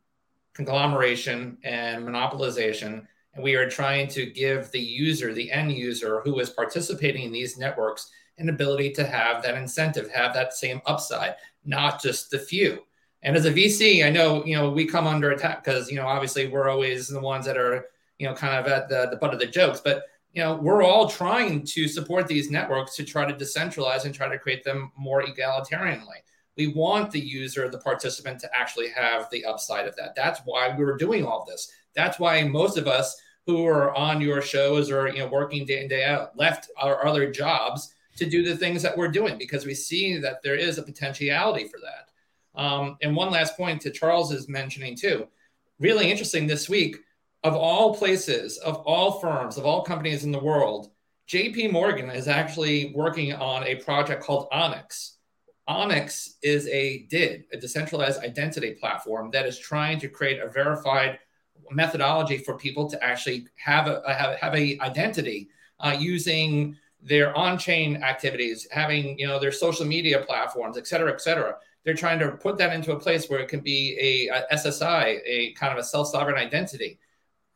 conglomeration 0.58 1.58
and 1.63 2.06
monopolization 2.06 3.06
and 3.34 3.43
we 3.43 3.56
are 3.56 3.70
trying 3.70 4.08
to 4.10 4.26
give 4.26 4.70
the 4.72 4.80
user 4.80 5.34
the 5.34 5.52
end 5.52 5.72
user 5.72 6.22
who 6.26 6.38
is 6.39 6.50
participating 6.50 7.24
in 7.24 7.32
these 7.32 7.58
networks 7.58 8.12
an 8.39 8.50
ability 8.50 8.91
to 8.91 9.06
have 9.06 9.41
that 9.41 9.56
incentive 9.56 10.12
have 10.12 10.34
that 10.34 10.54
same 10.54 10.82
upside 10.86 11.36
not 11.63 12.02
just 12.02 12.30
the 12.32 12.39
few 12.39 12.82
and 13.24 13.36
as 13.36 13.46
a 13.46 13.52
VC, 13.52 14.06
I 14.06 14.10
know 14.10 14.46
you 14.46 14.56
know 14.56 14.70
we 14.70 14.86
come 14.86 15.08
under 15.08 15.32
attack 15.32 15.63
because 15.63 15.89
you 15.89 15.98
know 15.98 16.08
obviously 16.08 16.48
we're 16.48 16.70
always 16.70 17.08
the 17.08 17.20
ones 17.20 17.46
that 17.46 17.58
are 17.58 17.88
you 18.20 18.28
know 18.28 18.34
kind 18.34 18.54
of 18.56 18.72
at 18.72 18.89
the, 18.89 19.08
the 19.10 19.17
butt 19.17 19.34
of 19.34 19.39
the 19.39 19.48
jokes, 19.48 19.82
but 19.84 20.04
you 20.34 20.41
know 20.41 20.56
we're 20.56 20.84
all 20.84 21.10
trying 21.10 21.65
to 21.65 21.88
support 21.88 22.28
these 22.28 22.52
networks 22.52 22.96
to 22.96 23.04
try 23.04 23.26
to 23.26 23.34
decentralize 23.34 24.06
and 24.06 24.13
try 24.13 24.30
to 24.30 24.38
create 24.38 24.63
them 24.63 24.91
more 24.96 25.24
egalitarianly. 25.24 26.22
We 26.58 26.67
want 26.67 27.12
the 27.12 27.20
user, 27.20 27.70
the 27.70 27.78
participant, 27.78 28.39
to 28.41 28.50
actually 28.56 28.89
have 28.89 29.30
the 29.30 29.46
upside 29.46 29.88
of 29.88 29.96
that. 29.98 30.15
That's 30.15 30.41
why 30.46 30.76
we 30.76 30.84
were 30.84 30.98
doing 30.98 31.26
all 31.26 31.46
this. 31.48 31.72
That's 31.96 32.20
why 32.20 32.43
most 32.43 32.78
of 32.78 32.88
us 32.88 33.15
who 33.46 33.65
are 33.65 33.96
on 33.96 34.20
your 34.20 34.41
shows 34.41 34.91
or 34.91 35.08
you 35.08 35.20
know 35.20 35.28
working 35.28 35.65
day 35.65 35.82
in 35.82 35.88
day 35.88 36.04
out 36.04 36.38
left 36.38 36.70
our 36.78 37.06
other 37.06 37.32
jobs 37.32 37.93
to 38.17 38.30
do 38.30 38.43
the 38.43 38.58
things 38.58 38.82
that 38.82 38.98
we're 38.98 39.08
doing 39.08 39.38
because 39.38 39.65
we 39.65 39.74
see 39.74 40.17
that 40.17 40.41
there 40.43 40.56
is 40.56 40.78
a 40.78 40.84
potentiality 40.84 41.67
for 41.67 41.80
that. 41.80 42.62
Um, 42.62 42.98
and 43.02 43.15
one 43.15 43.32
last 43.32 43.56
point 43.56 43.82
to 43.82 43.91
Charles 43.91 44.32
is 44.32 44.50
mentioning 44.50 44.96
too. 44.96 45.28
Really 45.80 46.10
interesting 46.10 46.48
this 46.48 46.67
week. 46.67 46.98
Of 47.43 47.56
all 47.56 47.96
places, 47.96 48.58
of 48.58 48.78
all 48.78 49.20
firms, 49.20 49.58
of 49.58 49.65
all 49.65 49.84
companies 49.84 50.24
in 50.24 50.32
the 50.32 50.39
world, 50.39 50.89
JP 51.30 51.72
Morgan 51.72 52.10
is 52.10 52.28
actually 52.28 52.91
working 52.96 53.32
on 53.34 53.63
a 53.63 53.76
project 53.76 54.24
called 54.24 54.48
Onyx. 54.52 55.16
Onyx 55.67 56.36
is 56.41 56.67
a 56.67 56.99
DID, 57.10 57.45
a 57.51 57.58
decentralized 57.58 58.23
identity 58.23 58.71
platform 58.71 59.30
that 59.32 59.45
is 59.45 59.60
trying 59.60 59.99
to 59.99 60.08
create 60.08 60.39
a 60.39 60.47
verified 60.47 61.19
methodology 61.71 62.38
for 62.38 62.56
people 62.58 62.89
to 62.89 63.03
actually 63.03 63.45
have 63.56 63.88
a 63.88 64.01
have, 64.08 64.36
have 64.36 64.56
a 64.56 64.80
identity 64.80 65.49
uh, 65.80 65.95
using 65.97 66.75
their 67.01 67.36
on-chain 67.38 68.01
activities, 68.03 68.67
having 68.71 69.19
you 69.19 69.27
know 69.27 69.39
their 69.39 69.51
social 69.51 69.86
media 69.86 70.19
platforms, 70.21 70.77
et 70.77 70.88
cetera, 70.88 71.12
et 71.12 71.21
cetera. 71.21 71.56
They're 71.84 71.93
trying 71.93 72.19
to 72.19 72.32
put 72.32 72.58
that 72.58 72.73
into 72.73 72.91
a 72.91 72.99
place 72.99 73.30
where 73.30 73.39
it 73.39 73.47
can 73.47 73.62
be 73.62 73.97
a, 73.99 74.36
a 74.36 74.56
SSI, 74.56 75.19
a 75.25 75.53
kind 75.53 75.71
of 75.71 75.80
a 75.80 75.84
self-sovereign 75.84 76.36
identity. 76.36 76.99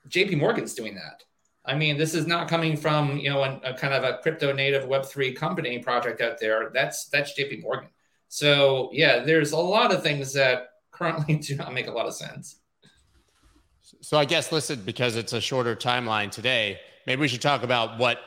JP 0.08 0.38
Morgan's 0.38 0.74
doing 0.74 0.96
that. 0.96 1.24
I 1.66 1.76
mean, 1.76 1.98
this 1.98 2.14
is 2.14 2.26
not 2.26 2.48
coming 2.48 2.76
from 2.76 3.18
you 3.18 3.30
know 3.30 3.44
a, 3.44 3.60
a 3.64 3.74
kind 3.74 3.94
of 3.94 4.04
a 4.04 4.18
crypto 4.22 4.52
native 4.52 4.86
Web 4.86 5.06
three 5.06 5.34
company 5.34 5.80
project 5.80 6.20
out 6.20 6.40
there. 6.40 6.72
That's 6.74 7.06
that's 7.06 7.38
JP 7.40 7.62
Morgan. 7.62 7.90
So 8.32 8.90
yeah, 8.94 9.26
there's 9.26 9.52
a 9.52 9.58
lot 9.58 9.94
of 9.94 10.02
things 10.02 10.32
that 10.34 10.70
currently 10.92 11.36
do 11.48 11.54
not 11.58 11.74
make 11.74 11.88
a 11.88 11.92
lot 11.92 12.06
of 12.06 12.16
sense. 12.16 12.62
So 14.00 14.18
I 14.18 14.24
guess 14.24 14.54
listen, 14.54 14.82
because 14.86 15.18
it's 15.18 15.34
a 15.34 15.42
shorter 15.42 15.76
timeline 15.76 16.32
today, 16.32 16.80
maybe 17.06 17.20
we 17.20 17.28
should 17.28 17.42
talk 17.42 17.62
about 17.62 18.00
what 18.00 18.20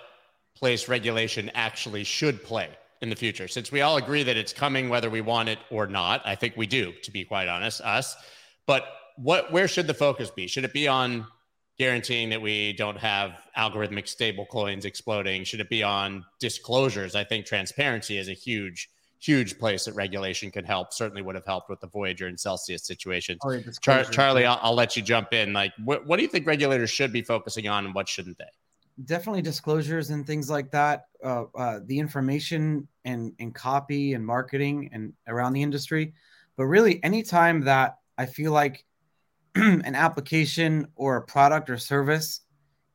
place 0.55 0.91
regulation 0.91 1.51
actually 1.55 2.05
should 2.05 2.45
play 2.45 2.69
in 3.01 3.09
the 3.09 3.17
future. 3.17 3.49
Since 3.49 3.73
we 3.73 3.81
all 3.81 3.97
agree 3.97 4.23
that 4.25 4.37
it's 4.37 4.53
coming 4.53 4.91
whether 4.91 5.09
we 5.09 5.23
want 5.23 5.49
it 5.49 5.59
or 5.71 5.87
not, 5.87 6.21
I 6.27 6.35
think 6.35 6.55
we 6.55 6.67
do, 6.67 6.93
to 7.03 7.11
be 7.11 7.25
quite 7.25 7.49
honest, 7.49 7.81
us. 7.81 8.15
But 8.67 8.85
what 9.17 9.51
where 9.53 9.67
should 9.67 9.87
the 9.87 9.95
focus 9.95 10.31
be? 10.31 10.47
Should 10.47 10.65
it 10.65 10.75
be 10.75 10.87
on 10.87 11.27
guaranteeing 11.79 12.29
that 12.29 12.43
we 12.43 12.75
don't 12.75 12.99
have 12.99 13.41
algorithmic 13.57 14.07
stable 14.07 14.45
coins 14.45 14.85
exploding? 14.85 15.45
Should 15.45 15.61
it 15.61 15.71
be 15.71 15.83
on 15.83 16.27
disclosures? 16.41 17.15
I 17.15 17.25
think 17.25 17.47
transparency 17.47 18.19
is 18.19 18.29
a 18.29 18.35
huge, 18.35 18.91
huge 19.25 19.59
place 19.59 19.87
that 19.87 19.95
regulation 19.95 20.51
could 20.51 20.67
help. 20.67 20.93
Certainly 20.93 21.23
would 21.23 21.35
have 21.35 21.47
helped 21.47 21.71
with 21.71 21.81
the 21.81 21.87
Voyager 21.87 22.27
and 22.27 22.39
Celsius 22.39 22.85
situations. 22.85 23.39
Oh, 23.45 23.59
Char- 23.81 24.05
Charlie, 24.05 24.45
I'll, 24.45 24.59
I'll, 24.63 24.75
let 24.75 24.97
you 24.97 25.03
jump 25.03 25.33
in. 25.33 25.53
Like, 25.53 25.73
what, 25.83 26.07
what 26.07 26.17
do 26.17 26.23
you 26.23 26.29
think 26.29 26.47
regulators 26.47 26.91
should 26.91 27.13
be 27.13 27.23
focusing 27.23 27.67
on 27.69 27.87
and 27.87 27.95
what 27.95 28.09
shouldn't 28.09 28.39
they? 28.39 28.45
Definitely 29.07 29.43
disclosures 29.43 30.11
and 30.11 30.27
things 30.27 30.51
like 30.51 30.71
that. 30.73 31.07
Uh, 31.23 31.45
uh, 31.57 31.81
the 31.87 31.99
information 31.99 32.87
and, 33.05 33.33
and 33.39 33.55
copy 33.55 34.15
and 34.15 34.25
marketing 34.25 34.91
and 34.93 35.13
around 35.27 35.55
the 35.55 35.63
industry. 35.63 36.13
But 36.57 36.67
really, 36.67 37.03
anytime 37.03 37.63
that 37.63 37.99
I 38.19 38.27
feel 38.27 38.53
like 38.53 38.85
an 39.55 39.95
application 39.95 40.87
or 40.97 41.17
a 41.17 41.23
product 41.23 41.71
or 41.71 41.79
service 41.79 42.43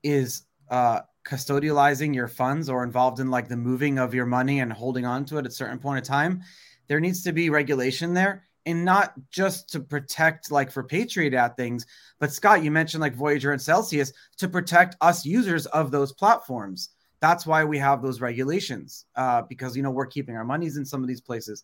is 0.03 0.43
uh, 0.69 1.01
custodializing 1.29 2.15
your 2.15 2.27
funds 2.27 2.69
or 2.69 2.83
involved 2.83 3.19
in 3.19 3.29
like 3.29 3.47
the 3.47 3.55
moving 3.55 3.99
of 3.99 4.13
your 4.13 4.25
money 4.25 4.61
and 4.61 4.73
holding 4.73 5.05
on 5.05 5.25
to 5.25 5.37
it 5.37 5.45
at 5.45 5.47
a 5.47 5.51
certain 5.51 5.77
point 5.77 5.99
of 5.99 6.03
time, 6.03 6.41
there 6.87 6.99
needs 6.99 7.21
to 7.23 7.31
be 7.31 7.49
regulation 7.49 8.13
there 8.13 8.47
and 8.65 8.83
not 8.83 9.13
just 9.29 9.69
to 9.69 9.79
protect 9.79 10.51
like 10.51 10.71
for 10.71 10.83
Patriot 10.83 11.33
Act 11.33 11.55
things, 11.55 11.85
but 12.19 12.33
Scott, 12.33 12.63
you 12.63 12.71
mentioned 12.71 13.01
like 13.01 13.15
Voyager 13.15 13.51
and 13.51 13.61
Celsius 13.61 14.11
to 14.37 14.47
protect 14.47 14.95
us 15.01 15.25
users 15.25 15.67
of 15.67 15.91
those 15.91 16.11
platforms. 16.11 16.89
That's 17.21 17.45
why 17.45 17.63
we 17.63 17.77
have 17.77 18.01
those 18.01 18.21
regulations 18.21 19.05
uh, 19.15 19.43
because 19.43 19.77
you 19.77 19.83
know 19.83 19.91
we're 19.91 20.07
keeping 20.07 20.35
our 20.35 20.45
monies 20.45 20.77
in 20.77 20.85
some 20.85 21.01
of 21.01 21.07
these 21.07 21.21
places. 21.21 21.63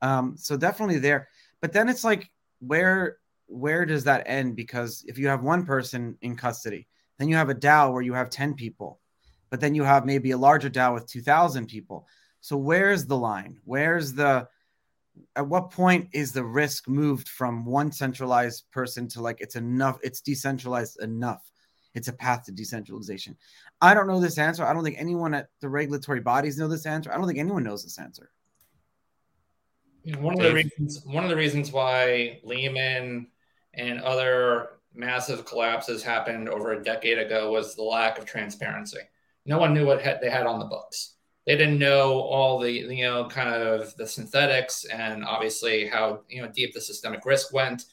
Um, 0.00 0.36
so 0.36 0.56
definitely 0.56 0.98
there, 0.98 1.28
but 1.60 1.72
then 1.72 1.88
it's 1.88 2.04
like 2.04 2.30
where 2.60 3.18
where 3.46 3.86
does 3.86 4.04
that 4.04 4.24
end? 4.26 4.56
Because 4.56 5.04
if 5.06 5.18
you 5.18 5.28
have 5.28 5.42
one 5.42 5.64
person 5.64 6.18
in 6.20 6.36
custody, 6.36 6.86
then 7.18 7.28
you 7.28 7.36
have 7.36 7.48
a 7.48 7.54
DAO 7.54 7.92
where 7.92 8.02
you 8.02 8.14
have 8.14 8.30
10 8.30 8.54
people, 8.54 9.00
but 9.50 9.60
then 9.60 9.74
you 9.74 9.84
have 9.84 10.04
maybe 10.04 10.32
a 10.32 10.38
larger 10.38 10.70
DAO 10.70 10.94
with 10.94 11.06
2,000 11.06 11.66
people. 11.66 12.06
So 12.40 12.56
where's 12.56 13.06
the 13.06 13.16
line? 13.16 13.58
Where's 13.64 14.12
the, 14.12 14.48
at 15.34 15.46
what 15.46 15.70
point 15.70 16.08
is 16.12 16.32
the 16.32 16.44
risk 16.44 16.88
moved 16.88 17.28
from 17.28 17.64
one 17.64 17.90
centralized 17.90 18.70
person 18.70 19.08
to 19.08 19.22
like 19.22 19.40
it's 19.40 19.56
enough, 19.56 19.98
it's 20.02 20.20
decentralized 20.20 21.00
enough? 21.00 21.50
It's 21.94 22.08
a 22.08 22.12
path 22.12 22.44
to 22.44 22.52
decentralization. 22.52 23.38
I 23.80 23.94
don't 23.94 24.06
know 24.06 24.20
this 24.20 24.36
answer. 24.36 24.64
I 24.64 24.74
don't 24.74 24.84
think 24.84 24.96
anyone 24.98 25.32
at 25.32 25.48
the 25.60 25.68
regulatory 25.70 26.20
bodies 26.20 26.58
know 26.58 26.68
this 26.68 26.84
answer. 26.84 27.10
I 27.10 27.16
don't 27.16 27.26
think 27.26 27.38
anyone 27.38 27.64
knows 27.64 27.82
this 27.84 27.98
answer. 27.98 28.30
You 30.04 30.12
know, 30.12 30.20
one 30.20 30.34
of 30.34 30.42
the 30.42 30.52
reasons 30.52 31.02
one 31.04 31.24
of 31.24 31.30
the 31.30 31.36
reasons 31.36 31.72
why 31.72 32.38
Lehman 32.44 33.28
and 33.74 34.00
other 34.02 34.75
massive 34.96 35.44
collapses 35.44 36.02
happened 36.02 36.48
over 36.48 36.72
a 36.72 36.82
decade 36.82 37.18
ago 37.18 37.50
was 37.50 37.74
the 37.74 37.82
lack 37.82 38.18
of 38.18 38.24
transparency. 38.24 39.00
No 39.44 39.58
one 39.58 39.74
knew 39.74 39.86
what 39.86 40.02
they 40.20 40.30
had 40.30 40.46
on 40.46 40.58
the 40.58 40.66
books. 40.66 41.14
They 41.46 41.56
didn't 41.56 41.78
know 41.78 42.20
all 42.20 42.58
the 42.58 42.72
you 42.72 43.04
know 43.04 43.28
kind 43.28 43.48
of 43.48 43.94
the 43.96 44.06
synthetics 44.06 44.84
and 44.84 45.24
obviously 45.24 45.86
how 45.86 46.22
you 46.28 46.42
know 46.42 46.48
deep 46.48 46.74
the 46.74 46.80
systemic 46.80 47.24
risk 47.24 47.52
went. 47.52 47.84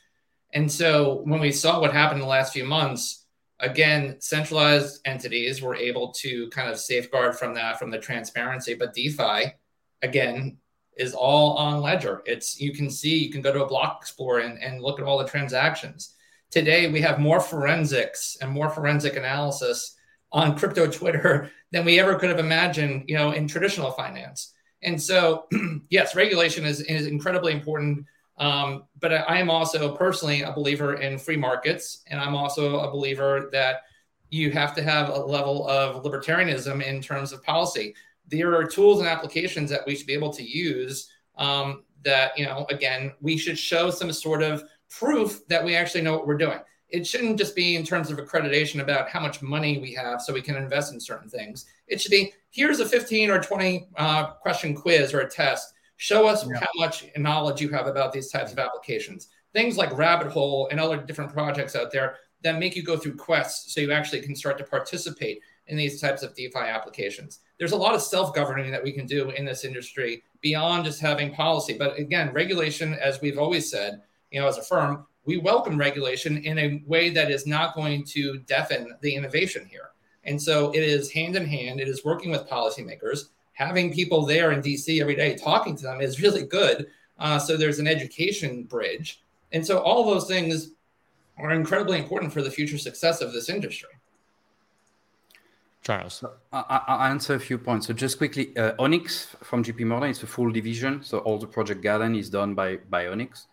And 0.54 0.72
so 0.72 1.22
when 1.26 1.40
we 1.40 1.52
saw 1.52 1.80
what 1.80 1.94
happened 1.94 2.20
in 2.20 2.26
the 2.26 2.30
last 2.30 2.54
few 2.54 2.64
months, 2.64 3.26
again, 3.60 4.18
centralized 4.20 5.02
entities 5.06 5.62
were 5.62 5.76
able 5.76 6.12
to 6.14 6.50
kind 6.50 6.70
of 6.70 6.78
safeguard 6.78 7.36
from 7.36 7.54
that 7.56 7.80
from 7.80 7.90
the 7.90 7.98
transparency, 7.98 8.74
but 8.74 8.94
DeFi 8.94 9.54
again 10.02 10.58
is 10.98 11.14
all 11.14 11.54
on 11.58 11.82
Ledger. 11.82 12.22
It's 12.26 12.60
you 12.60 12.74
can 12.74 12.90
see, 12.90 13.18
you 13.18 13.32
can 13.32 13.42
go 13.42 13.52
to 13.52 13.64
a 13.64 13.68
block 13.68 14.00
explorer 14.02 14.40
and, 14.40 14.62
and 14.62 14.82
look 14.82 15.00
at 15.00 15.06
all 15.06 15.18
the 15.18 15.28
transactions. 15.28 16.16
Today 16.54 16.88
we 16.92 17.02
have 17.02 17.20
more 17.20 17.40
forensics 17.40 18.38
and 18.40 18.52
more 18.52 18.70
forensic 18.70 19.16
analysis 19.16 19.96
on 20.32 20.56
crypto 20.56 20.86
Twitter 20.92 21.50
than 21.72 21.84
we 21.84 22.00
ever 22.00 22.14
could 22.14 22.30
have 22.30 22.38
imagined, 22.38 23.06
you 23.08 23.16
know, 23.16 23.32
in 23.32 23.48
traditional 23.48 23.90
finance. 23.90 24.54
And 24.84 25.02
so, 25.02 25.48
yes, 25.90 26.16
regulation 26.16 26.64
is, 26.64 26.82
is 26.82 27.08
incredibly 27.08 27.54
important. 27.54 28.06
Um, 28.38 28.84
but 29.00 29.12
I, 29.12 29.18
I 29.18 29.38
am 29.40 29.50
also 29.50 29.96
personally 29.96 30.44
a 30.44 30.52
believer 30.52 30.94
in 30.94 31.18
free 31.18 31.38
markets, 31.38 32.04
and 32.06 32.20
I'm 32.20 32.36
also 32.36 32.82
a 32.82 32.92
believer 32.92 33.50
that 33.52 33.82
you 34.30 34.52
have 34.52 34.76
to 34.76 34.84
have 34.84 35.10
a 35.10 35.18
level 35.18 35.68
of 35.68 36.04
libertarianism 36.04 36.84
in 36.84 37.02
terms 37.02 37.32
of 37.32 37.42
policy 37.42 37.96
there 38.28 38.56
are 38.56 38.66
tools 38.66 39.00
and 39.00 39.08
applications 39.08 39.70
that 39.70 39.86
we 39.86 39.96
should 39.96 40.08
be 40.08 40.14
able 40.14 40.32
to 40.34 40.44
use 40.44 41.10
um, 41.38 41.84
that 42.04 42.38
you 42.38 42.46
know 42.46 42.66
again 42.70 43.14
we 43.22 43.38
should 43.38 43.58
show 43.58 43.90
some 43.90 44.12
sort 44.12 44.42
of 44.42 44.64
proof 44.98 45.46
that 45.48 45.64
we 45.64 45.76
actually 45.76 46.02
know 46.02 46.14
what 46.14 46.28
we're 46.28 46.38
doing 46.38 46.60
it 46.90 47.08
shouldn't 47.08 47.40
just 47.40 47.56
be 47.56 47.76
in 47.76 47.84
terms 47.84 48.12
of 48.12 48.20
accreditation 48.20 48.80
about 48.80 49.10
how 49.10 49.20
much 49.20 49.42
money 49.42 49.80
we 49.80 49.92
have 49.92 50.22
so 50.22 50.32
we 50.32 50.42
can 50.42 50.56
invest 50.56 50.94
in 50.94 51.00
certain 51.00 51.30
things 51.30 51.66
it 51.88 52.00
should 52.00 52.12
be 52.12 52.34
here's 52.52 52.80
a 52.80 52.86
15 52.86 53.30
or 53.30 53.42
20 53.42 53.88
uh, 53.98 54.28
question 54.34 54.76
quiz 54.76 55.14
or 55.14 55.22
a 55.22 55.30
test 55.30 55.74
show 55.98 56.28
us 56.28 56.46
yeah. 56.48 56.60
how 56.60 56.68
much 56.76 57.06
knowledge 57.18 57.62
you 57.62 57.70
have 57.70 57.88
about 57.88 58.12
these 58.12 58.30
types 58.30 58.52
of 58.52 58.60
applications 58.60 59.30
things 59.54 59.78
like 59.78 59.96
rabbit 59.98 60.28
hole 60.28 60.68
and 60.72 60.80
other 60.80 60.98
different 60.98 61.32
projects 61.32 61.76
out 61.76 61.92
there 61.92 62.18
that 62.44 62.60
make 62.60 62.76
you 62.76 62.84
go 62.84 62.98
through 62.98 63.16
quests 63.16 63.74
so 63.74 63.82
you 63.82 63.92
actually 63.92 64.22
can 64.22 64.36
start 64.36 64.58
to 64.58 64.64
participate 64.64 65.40
in 65.68 65.78
these 65.78 66.02
types 66.02 66.24
of 66.24 66.36
DeFi 66.36 66.60
applications. 66.60 67.40
There's 67.58 67.72
a 67.72 67.78
lot 67.78 67.96
of 67.96 68.02
self 68.02 68.36
governing 68.36 68.70
that 68.72 68.84
we 68.84 68.92
can 68.92 69.06
do 69.06 69.30
in 69.30 69.46
this 69.46 69.64
industry 69.64 70.24
beyond 70.42 70.84
just 70.84 71.00
having 71.00 71.34
policy. 71.34 71.78
But 71.78 71.98
again, 71.98 72.34
regulation, 72.34 72.94
as 72.96 73.22
we've 73.22 73.40
always 73.40 73.72
said, 73.72 74.02
you 74.34 74.42
know, 74.42 74.48
as 74.48 74.58
a 74.58 74.64
firm, 74.64 75.06
we 75.26 75.38
welcome 75.38 75.78
regulation 75.78 76.38
in 76.40 76.58
a 76.60 76.84
way 76.86 77.10
that 77.12 77.32
is 77.32 77.48
not 77.48 77.76
going 77.76 78.04
to 78.04 78.40
deafen 78.40 78.94
the 79.02 79.16
innovation 79.16 79.66
here. 79.70 79.92
And 80.26 80.42
so 80.42 80.72
it 80.72 80.84
is 80.84 81.12
hand 81.12 81.36
in 81.36 81.46
hand, 81.46 81.80
it 81.80 81.88
is 81.88 82.04
working 82.04 82.32
with 82.32 82.50
policymakers. 82.50 83.30
Having 83.54 83.94
people 83.94 84.26
there 84.26 84.52
in 84.52 84.62
DC 84.62 85.00
every 85.00 85.16
day 85.16 85.36
talking 85.36 85.76
to 85.78 85.84
them 85.84 86.02
is 86.02 86.22
really 86.22 86.44
good. 86.44 86.88
Uh, 87.20 87.38
so 87.38 87.56
there's 87.56 87.80
an 87.80 87.88
education 87.88 88.64
bridge. 88.64 89.22
And 89.52 89.66
so 89.66 89.78
all 89.80 90.04
those 90.04 90.28
things 90.28 90.72
are 91.38 91.52
incredibly 91.52 92.00
important 92.00 92.34
for 92.34 92.42
the 92.42 92.50
future 92.50 92.80
success 92.80 93.22
of 93.22 93.32
this 93.34 93.50
industry. 93.50 93.90
Charles. 95.84 96.16
So 96.16 96.32
I, 96.52 96.82
will 96.88 97.04
answer 97.04 97.36
a 97.36 97.40
few 97.40 97.58
points. 97.58 97.88
So 97.88 97.94
just 97.94 98.18
quickly, 98.18 98.56
uh, 98.58 98.74
Onyx 98.80 99.36
from 99.44 99.64
JP 99.64 99.86
Morgan 99.86 100.10
is 100.10 100.24
a 100.24 100.28
full 100.28 100.50
division. 100.50 101.04
So 101.04 101.20
all 101.20 101.38
the 101.38 101.48
project 101.48 101.84
Guardian 101.84 102.16
is 102.16 102.30
done 102.30 102.56
by, 102.56 102.78
by 102.90 103.08
Onyx. 103.08 103.48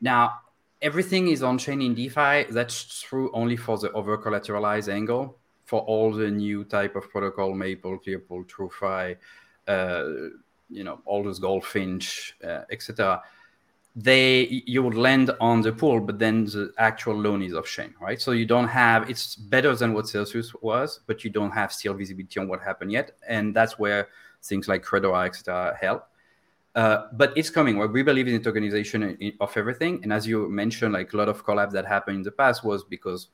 Now, 0.00 0.40
everything 0.82 1.28
is 1.28 1.42
on 1.42 1.58
chain 1.58 1.82
in 1.82 1.94
DeFi. 1.94 2.44
That's 2.50 3.00
true 3.02 3.30
only 3.32 3.56
for 3.56 3.78
the 3.78 3.92
over 3.92 4.16
collateralized 4.18 4.92
angle. 4.92 5.38
For 5.64 5.80
all 5.80 6.12
the 6.12 6.30
new 6.30 6.62
type 6.62 6.94
of 6.94 7.10
protocol, 7.10 7.52
Maple, 7.52 7.98
Clearpool, 7.98 8.46
TrueFi, 8.46 9.16
uh, 9.66 10.04
you 10.70 10.84
know, 10.84 11.00
all 11.04 11.24
those 11.24 11.40
Goldfinch, 11.40 12.36
uh, 12.44 12.62
etc 12.70 13.20
they 13.96 14.62
you 14.66 14.82
would 14.82 14.94
land 14.94 15.30
on 15.40 15.62
the 15.62 15.72
pool, 15.72 16.00
but 16.00 16.18
then 16.18 16.44
the 16.44 16.70
actual 16.76 17.16
loan 17.16 17.42
is 17.42 17.54
off 17.54 17.66
chain, 17.66 17.94
right? 17.98 18.20
So 18.20 18.32
you 18.32 18.44
don't 18.44 18.68
have 18.68 19.08
it's 19.08 19.34
better 19.34 19.74
than 19.74 19.94
what 19.94 20.06
Celsius 20.06 20.52
was, 20.60 21.00
but 21.06 21.24
you 21.24 21.30
don't 21.30 21.50
have 21.50 21.72
still 21.72 21.94
visibility 21.94 22.38
on 22.38 22.46
what 22.46 22.60
happened 22.60 22.92
yet, 22.92 23.12
and 23.26 23.56
that's 23.56 23.78
where 23.78 24.08
things 24.42 24.68
like 24.68 24.84
Credora, 24.84 25.26
etc., 25.26 25.74
help. 25.80 26.06
Uh, 26.76 27.06
but 27.14 27.32
it's 27.36 27.48
coming. 27.48 27.78
Well, 27.78 27.88
we 27.88 28.02
believe 28.02 28.28
in 28.28 28.40
the 28.40 28.46
organization 28.46 29.18
of 29.40 29.56
everything, 29.56 30.00
and 30.02 30.12
as 30.12 30.26
you 30.26 30.46
mentioned, 30.50 30.92
like 30.92 31.14
a 31.14 31.16
lot 31.16 31.30
of 31.30 31.42
collabs 31.42 31.72
that 31.72 31.86
happened 31.86 32.18
in 32.18 32.22
the 32.22 32.30
past 32.30 32.62
was 32.64 32.84
because 32.84 33.28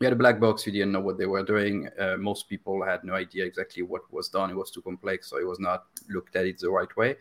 we 0.00 0.06
had 0.06 0.12
a 0.12 0.16
black 0.16 0.40
box. 0.40 0.66
You 0.66 0.72
didn't 0.72 0.90
know 0.90 1.00
what 1.00 1.16
they 1.16 1.26
were 1.26 1.44
doing. 1.44 1.88
Uh, 1.96 2.16
most 2.16 2.48
people 2.48 2.84
had 2.84 3.04
no 3.04 3.14
idea 3.14 3.44
exactly 3.44 3.82
what 3.82 4.02
was 4.12 4.28
done. 4.28 4.50
It 4.50 4.56
was 4.56 4.72
too 4.72 4.82
complex, 4.82 5.30
so 5.30 5.38
it 5.38 5.46
was 5.46 5.60
not 5.60 5.84
looked 6.10 6.34
at 6.34 6.44
it 6.44 6.58
the 6.58 6.70
right 6.70 6.94
way. 6.96 7.16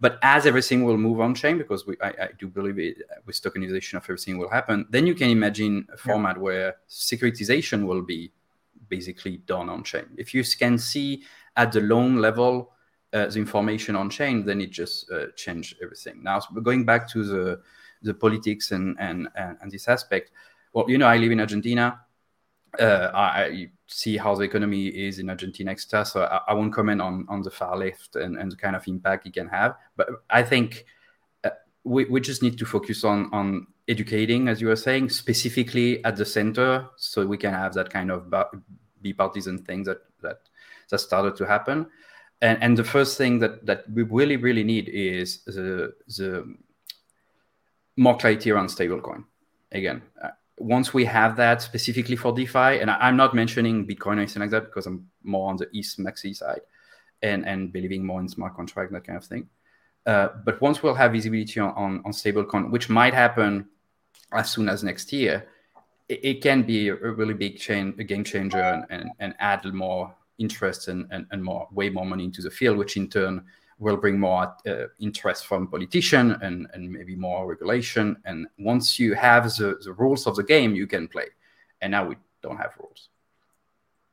But 0.00 0.18
as 0.22 0.46
everything 0.46 0.84
will 0.84 0.98
move 0.98 1.20
on 1.20 1.36
chain, 1.36 1.58
because 1.58 1.86
we, 1.86 1.96
I, 2.02 2.08
I 2.08 2.28
do 2.36 2.48
believe 2.48 2.80
it, 2.80 2.98
with 3.24 3.40
tokenization 3.40 3.94
of 3.94 4.02
everything 4.02 4.38
will 4.38 4.50
happen, 4.50 4.86
then 4.90 5.06
you 5.06 5.14
can 5.14 5.30
imagine 5.30 5.86
a 5.92 5.96
format 5.96 6.36
yeah. 6.36 6.42
where 6.42 6.76
securitization 6.88 7.86
will 7.86 8.02
be 8.02 8.32
basically 8.88 9.36
done 9.46 9.68
on 9.68 9.84
chain. 9.84 10.06
If 10.16 10.34
you 10.34 10.42
can 10.58 10.76
see 10.76 11.22
at 11.56 11.70
the 11.70 11.80
loan 11.80 12.16
level 12.16 12.73
uh, 13.14 13.26
the 13.26 13.38
information 13.38 13.96
on 13.96 14.10
chain, 14.10 14.44
then 14.44 14.60
it 14.60 14.70
just 14.70 15.10
uh, 15.10 15.26
changed 15.36 15.76
everything. 15.82 16.22
Now, 16.22 16.40
so 16.40 16.60
going 16.60 16.84
back 16.84 17.08
to 17.10 17.24
the 17.24 17.60
the 18.02 18.12
politics 18.12 18.72
and, 18.72 18.96
and 18.98 19.28
and 19.36 19.56
and 19.60 19.70
this 19.70 19.88
aspect, 19.88 20.32
well, 20.72 20.84
you 20.88 20.98
know, 20.98 21.06
I 21.06 21.16
live 21.16 21.32
in 21.32 21.40
Argentina. 21.40 22.00
Uh, 22.78 23.10
I 23.14 23.70
see 23.86 24.16
how 24.16 24.34
the 24.34 24.42
economy 24.42 24.88
is 24.88 25.20
in 25.20 25.30
Argentina, 25.30 25.70
etc. 25.70 26.04
So 26.04 26.22
I, 26.24 26.40
I, 26.48 26.54
won't 26.54 26.74
comment 26.74 27.00
on, 27.00 27.24
on 27.28 27.40
the 27.42 27.50
far 27.50 27.76
left 27.76 28.16
and, 28.16 28.36
and 28.36 28.50
the 28.50 28.56
kind 28.56 28.74
of 28.74 28.88
impact 28.88 29.28
it 29.28 29.34
can 29.34 29.46
have. 29.46 29.76
But 29.94 30.08
I 30.28 30.42
think 30.42 30.84
uh, 31.44 31.50
we, 31.84 32.06
we 32.06 32.20
just 32.20 32.42
need 32.42 32.58
to 32.58 32.66
focus 32.66 33.04
on 33.04 33.30
on 33.32 33.68
educating, 33.86 34.48
as 34.48 34.60
you 34.60 34.66
were 34.66 34.76
saying, 34.76 35.10
specifically 35.10 36.04
at 36.04 36.16
the 36.16 36.24
center, 36.24 36.88
so 36.96 37.24
we 37.24 37.36
can 37.36 37.52
have 37.52 37.74
that 37.74 37.90
kind 37.90 38.10
of 38.10 38.28
bipartisan 39.00 39.58
thing 39.64 39.84
that 39.84 39.98
that 40.20 40.40
that 40.90 40.98
started 40.98 41.36
to 41.36 41.46
happen. 41.46 41.86
And, 42.42 42.62
and 42.62 42.76
the 42.76 42.84
first 42.84 43.16
thing 43.16 43.38
that, 43.38 43.64
that 43.66 43.84
we 43.90 44.02
really 44.02 44.36
really 44.36 44.64
need 44.64 44.88
is 44.88 45.42
the 45.44 45.94
the 46.06 46.56
more 47.96 48.16
clarity 48.16 48.50
around 48.50 48.68
stablecoin. 48.68 49.24
Again, 49.72 50.02
uh, 50.22 50.30
once 50.58 50.94
we 50.94 51.04
have 51.04 51.36
that 51.36 51.62
specifically 51.62 52.16
for 52.16 52.32
DeFi, 52.32 52.80
and 52.80 52.90
I, 52.90 53.08
am 53.08 53.16
not 53.16 53.34
mentioning 53.34 53.86
Bitcoin 53.86 54.16
or 54.16 54.20
anything 54.20 54.40
like 54.40 54.50
that 54.50 54.66
because 54.66 54.86
I'm 54.86 55.08
more 55.22 55.50
on 55.50 55.56
the 55.56 55.68
East 55.72 55.98
Maxi 55.98 56.34
side 56.34 56.60
and, 57.22 57.46
and 57.46 57.72
believing 57.72 58.04
more 58.04 58.20
in 58.20 58.28
smart 58.28 58.54
contract, 58.54 58.92
that 58.92 59.04
kind 59.04 59.16
of 59.16 59.24
thing. 59.24 59.48
Uh, 60.06 60.28
but 60.44 60.60
once 60.60 60.82
we'll 60.82 60.94
have 60.94 61.12
visibility 61.12 61.58
on, 61.58 61.70
on, 61.70 62.02
on 62.04 62.12
stablecoin, 62.12 62.70
which 62.70 62.88
might 62.88 63.14
happen 63.14 63.66
as 64.32 64.50
soon 64.50 64.68
as 64.68 64.84
next 64.84 65.12
year, 65.12 65.48
it, 66.08 66.20
it 66.22 66.42
can 66.42 66.62
be 66.62 66.88
a 66.88 66.94
really 66.94 67.34
big 67.34 67.58
chain, 67.58 67.94
a 67.98 68.04
game 68.04 68.22
changer 68.22 68.60
and, 68.60 68.84
and, 68.90 69.10
and 69.18 69.34
add 69.40 69.64
more 69.72 70.14
interest 70.38 70.88
and, 70.88 71.06
and, 71.10 71.26
and 71.30 71.42
more 71.42 71.68
way 71.72 71.90
more 71.90 72.06
money 72.06 72.24
into 72.24 72.42
the 72.42 72.50
field, 72.50 72.76
which 72.76 72.96
in 72.96 73.08
turn 73.08 73.44
will 73.78 73.96
bring 73.96 74.18
more 74.18 74.54
uh, 74.66 74.86
interest 75.00 75.46
from 75.46 75.66
politicians 75.68 76.36
and, 76.42 76.66
and 76.72 76.90
maybe 76.90 77.16
more 77.16 77.46
regulation. 77.46 78.16
And 78.24 78.46
once 78.58 78.98
you 78.98 79.14
have 79.14 79.44
the, 79.56 79.78
the 79.84 79.92
rules 79.92 80.26
of 80.26 80.36
the 80.36 80.44
game, 80.44 80.74
you 80.74 80.86
can 80.86 81.08
play. 81.08 81.26
And 81.80 81.90
now 81.90 82.06
we 82.06 82.16
don't 82.42 82.56
have 82.56 82.74
rules. 82.78 83.08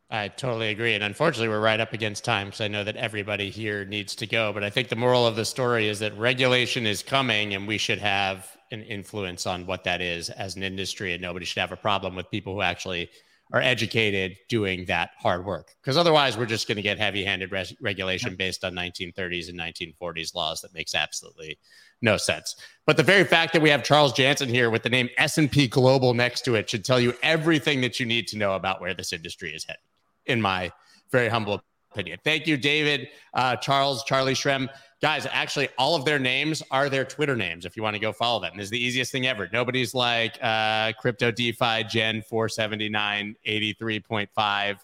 I 0.09 0.27
totally 0.27 0.69
agree. 0.69 0.93
And 0.93 1.03
unfortunately, 1.05 1.47
we're 1.47 1.61
right 1.61 1.79
up 1.79 1.93
against 1.93 2.25
time 2.25 2.47
because 2.47 2.59
I 2.59 2.67
know 2.67 2.83
that 2.83 2.97
everybody 2.97 3.49
here 3.49 3.85
needs 3.85 4.13
to 4.15 4.27
go. 4.27 4.51
But 4.51 4.63
I 4.63 4.69
think 4.69 4.89
the 4.89 4.95
moral 4.97 5.25
of 5.25 5.37
the 5.37 5.45
story 5.45 5.87
is 5.87 5.99
that 5.99 6.17
regulation 6.17 6.85
is 6.85 7.01
coming 7.01 7.53
and 7.53 7.65
we 7.65 7.77
should 7.77 7.99
have 7.99 8.57
an 8.71 8.83
influence 8.83 9.45
on 9.45 9.65
what 9.65 9.85
that 9.85 10.01
is 10.01 10.29
as 10.29 10.57
an 10.57 10.63
industry. 10.63 11.13
And 11.13 11.21
nobody 11.21 11.45
should 11.45 11.61
have 11.61 11.71
a 11.71 11.77
problem 11.77 12.15
with 12.15 12.29
people 12.29 12.55
who 12.55 12.61
actually 12.61 13.09
are 13.53 13.61
educated 13.61 14.37
doing 14.47 14.85
that 14.85 15.11
hard 15.17 15.45
work. 15.45 15.75
Because 15.81 15.97
otherwise, 15.97 16.37
we're 16.37 16.45
just 16.45 16.67
going 16.67 16.77
to 16.77 16.81
get 16.81 16.97
heavy-handed 16.97 17.51
res- 17.51 17.75
regulation 17.81 18.35
based 18.35 18.63
on 18.63 18.73
1930s 18.73 19.49
and 19.49 19.59
1940s 19.59 20.33
laws 20.35 20.61
that 20.61 20.73
makes 20.73 20.95
absolutely 20.95 21.57
no 22.01 22.17
sense. 22.17 22.55
But 22.85 22.97
the 22.97 23.03
very 23.03 23.23
fact 23.23 23.53
that 23.53 23.61
we 23.61 23.69
have 23.69 23.83
Charles 23.83 24.13
Jansen 24.13 24.49
here 24.49 24.69
with 24.69 24.83
the 24.83 24.89
name 24.89 25.09
S&P 25.17 25.67
Global 25.67 26.13
next 26.13 26.45
to 26.45 26.55
it 26.55 26.69
should 26.69 26.85
tell 26.85 26.99
you 26.99 27.13
everything 27.23 27.81
that 27.81 27.99
you 27.99 28.05
need 28.05 28.27
to 28.27 28.37
know 28.37 28.53
about 28.53 28.81
where 28.81 28.93
this 28.93 29.13
industry 29.13 29.53
is 29.53 29.65
headed, 29.65 29.81
in 30.25 30.41
my 30.41 30.71
very 31.11 31.27
humble 31.27 31.61
opinion. 31.91 32.19
Thank 32.23 32.47
you, 32.47 32.57
David, 32.57 33.09
uh, 33.33 33.55
Charles, 33.57 34.03
Charlie 34.03 34.33
Shrem 34.33 34.69
guys, 35.01 35.27
actually, 35.31 35.69
all 35.77 35.95
of 35.95 36.05
their 36.05 36.19
names 36.19 36.61
are 36.71 36.89
their 36.89 37.03
Twitter 37.03 37.35
names. 37.35 37.65
If 37.65 37.75
you 37.75 37.83
want 37.83 37.95
to 37.95 37.99
go 37.99 38.13
follow 38.13 38.39
them, 38.39 38.53
this 38.55 38.65
is 38.65 38.69
the 38.69 38.81
easiest 38.83 39.11
thing 39.11 39.27
ever. 39.27 39.49
Nobody's 39.51 39.93
like 39.93 40.37
uh, 40.41 40.93
Crypto 40.93 41.31
DeFi 41.31 41.83
Gen 41.85 42.21
479 42.21 43.35
83.5. 43.45 44.77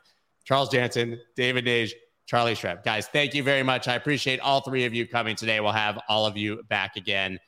Charles 0.43 0.69
Jansen, 0.69 1.19
David 1.35 1.65
Nage, 1.65 1.91
Charlie 2.25 2.55
Shrem. 2.55 2.83
Guys, 2.83 3.07
thank 3.07 3.33
you 3.33 3.43
very 3.43 3.63
much. 3.63 3.87
I 3.87 3.95
appreciate 3.95 4.39
all 4.39 4.61
three 4.61 4.85
of 4.85 4.93
you 4.93 5.07
coming 5.07 5.35
today. 5.35 5.59
We'll 5.59 5.71
have 5.71 5.99
all 6.09 6.25
of 6.25 6.37
you 6.37 6.63
back 6.63 6.95
again. 6.95 7.39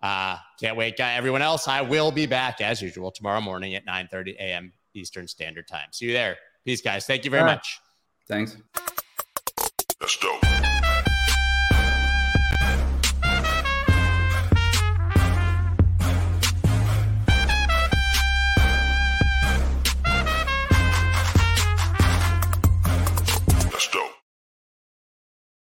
Uh, 0.00 0.36
can't 0.60 0.76
wait, 0.76 0.96
guy. 0.96 1.14
Everyone 1.14 1.42
else, 1.42 1.66
I 1.66 1.82
will 1.82 2.12
be 2.12 2.26
back 2.26 2.60
as 2.60 2.80
usual 2.80 3.10
tomorrow 3.10 3.40
morning 3.40 3.74
at 3.74 3.84
9 3.84 4.08
30 4.10 4.36
a.m. 4.38 4.72
Eastern 4.94 5.26
Standard 5.26 5.66
Time. 5.66 5.88
See 5.90 6.06
you 6.06 6.12
there. 6.12 6.36
Peace, 6.64 6.80
guys. 6.80 7.06
Thank 7.06 7.24
you 7.24 7.30
very 7.30 7.44
much. 7.44 7.80
Thanks. 8.28 8.56
Let's 10.00 10.16
go. 10.16 10.67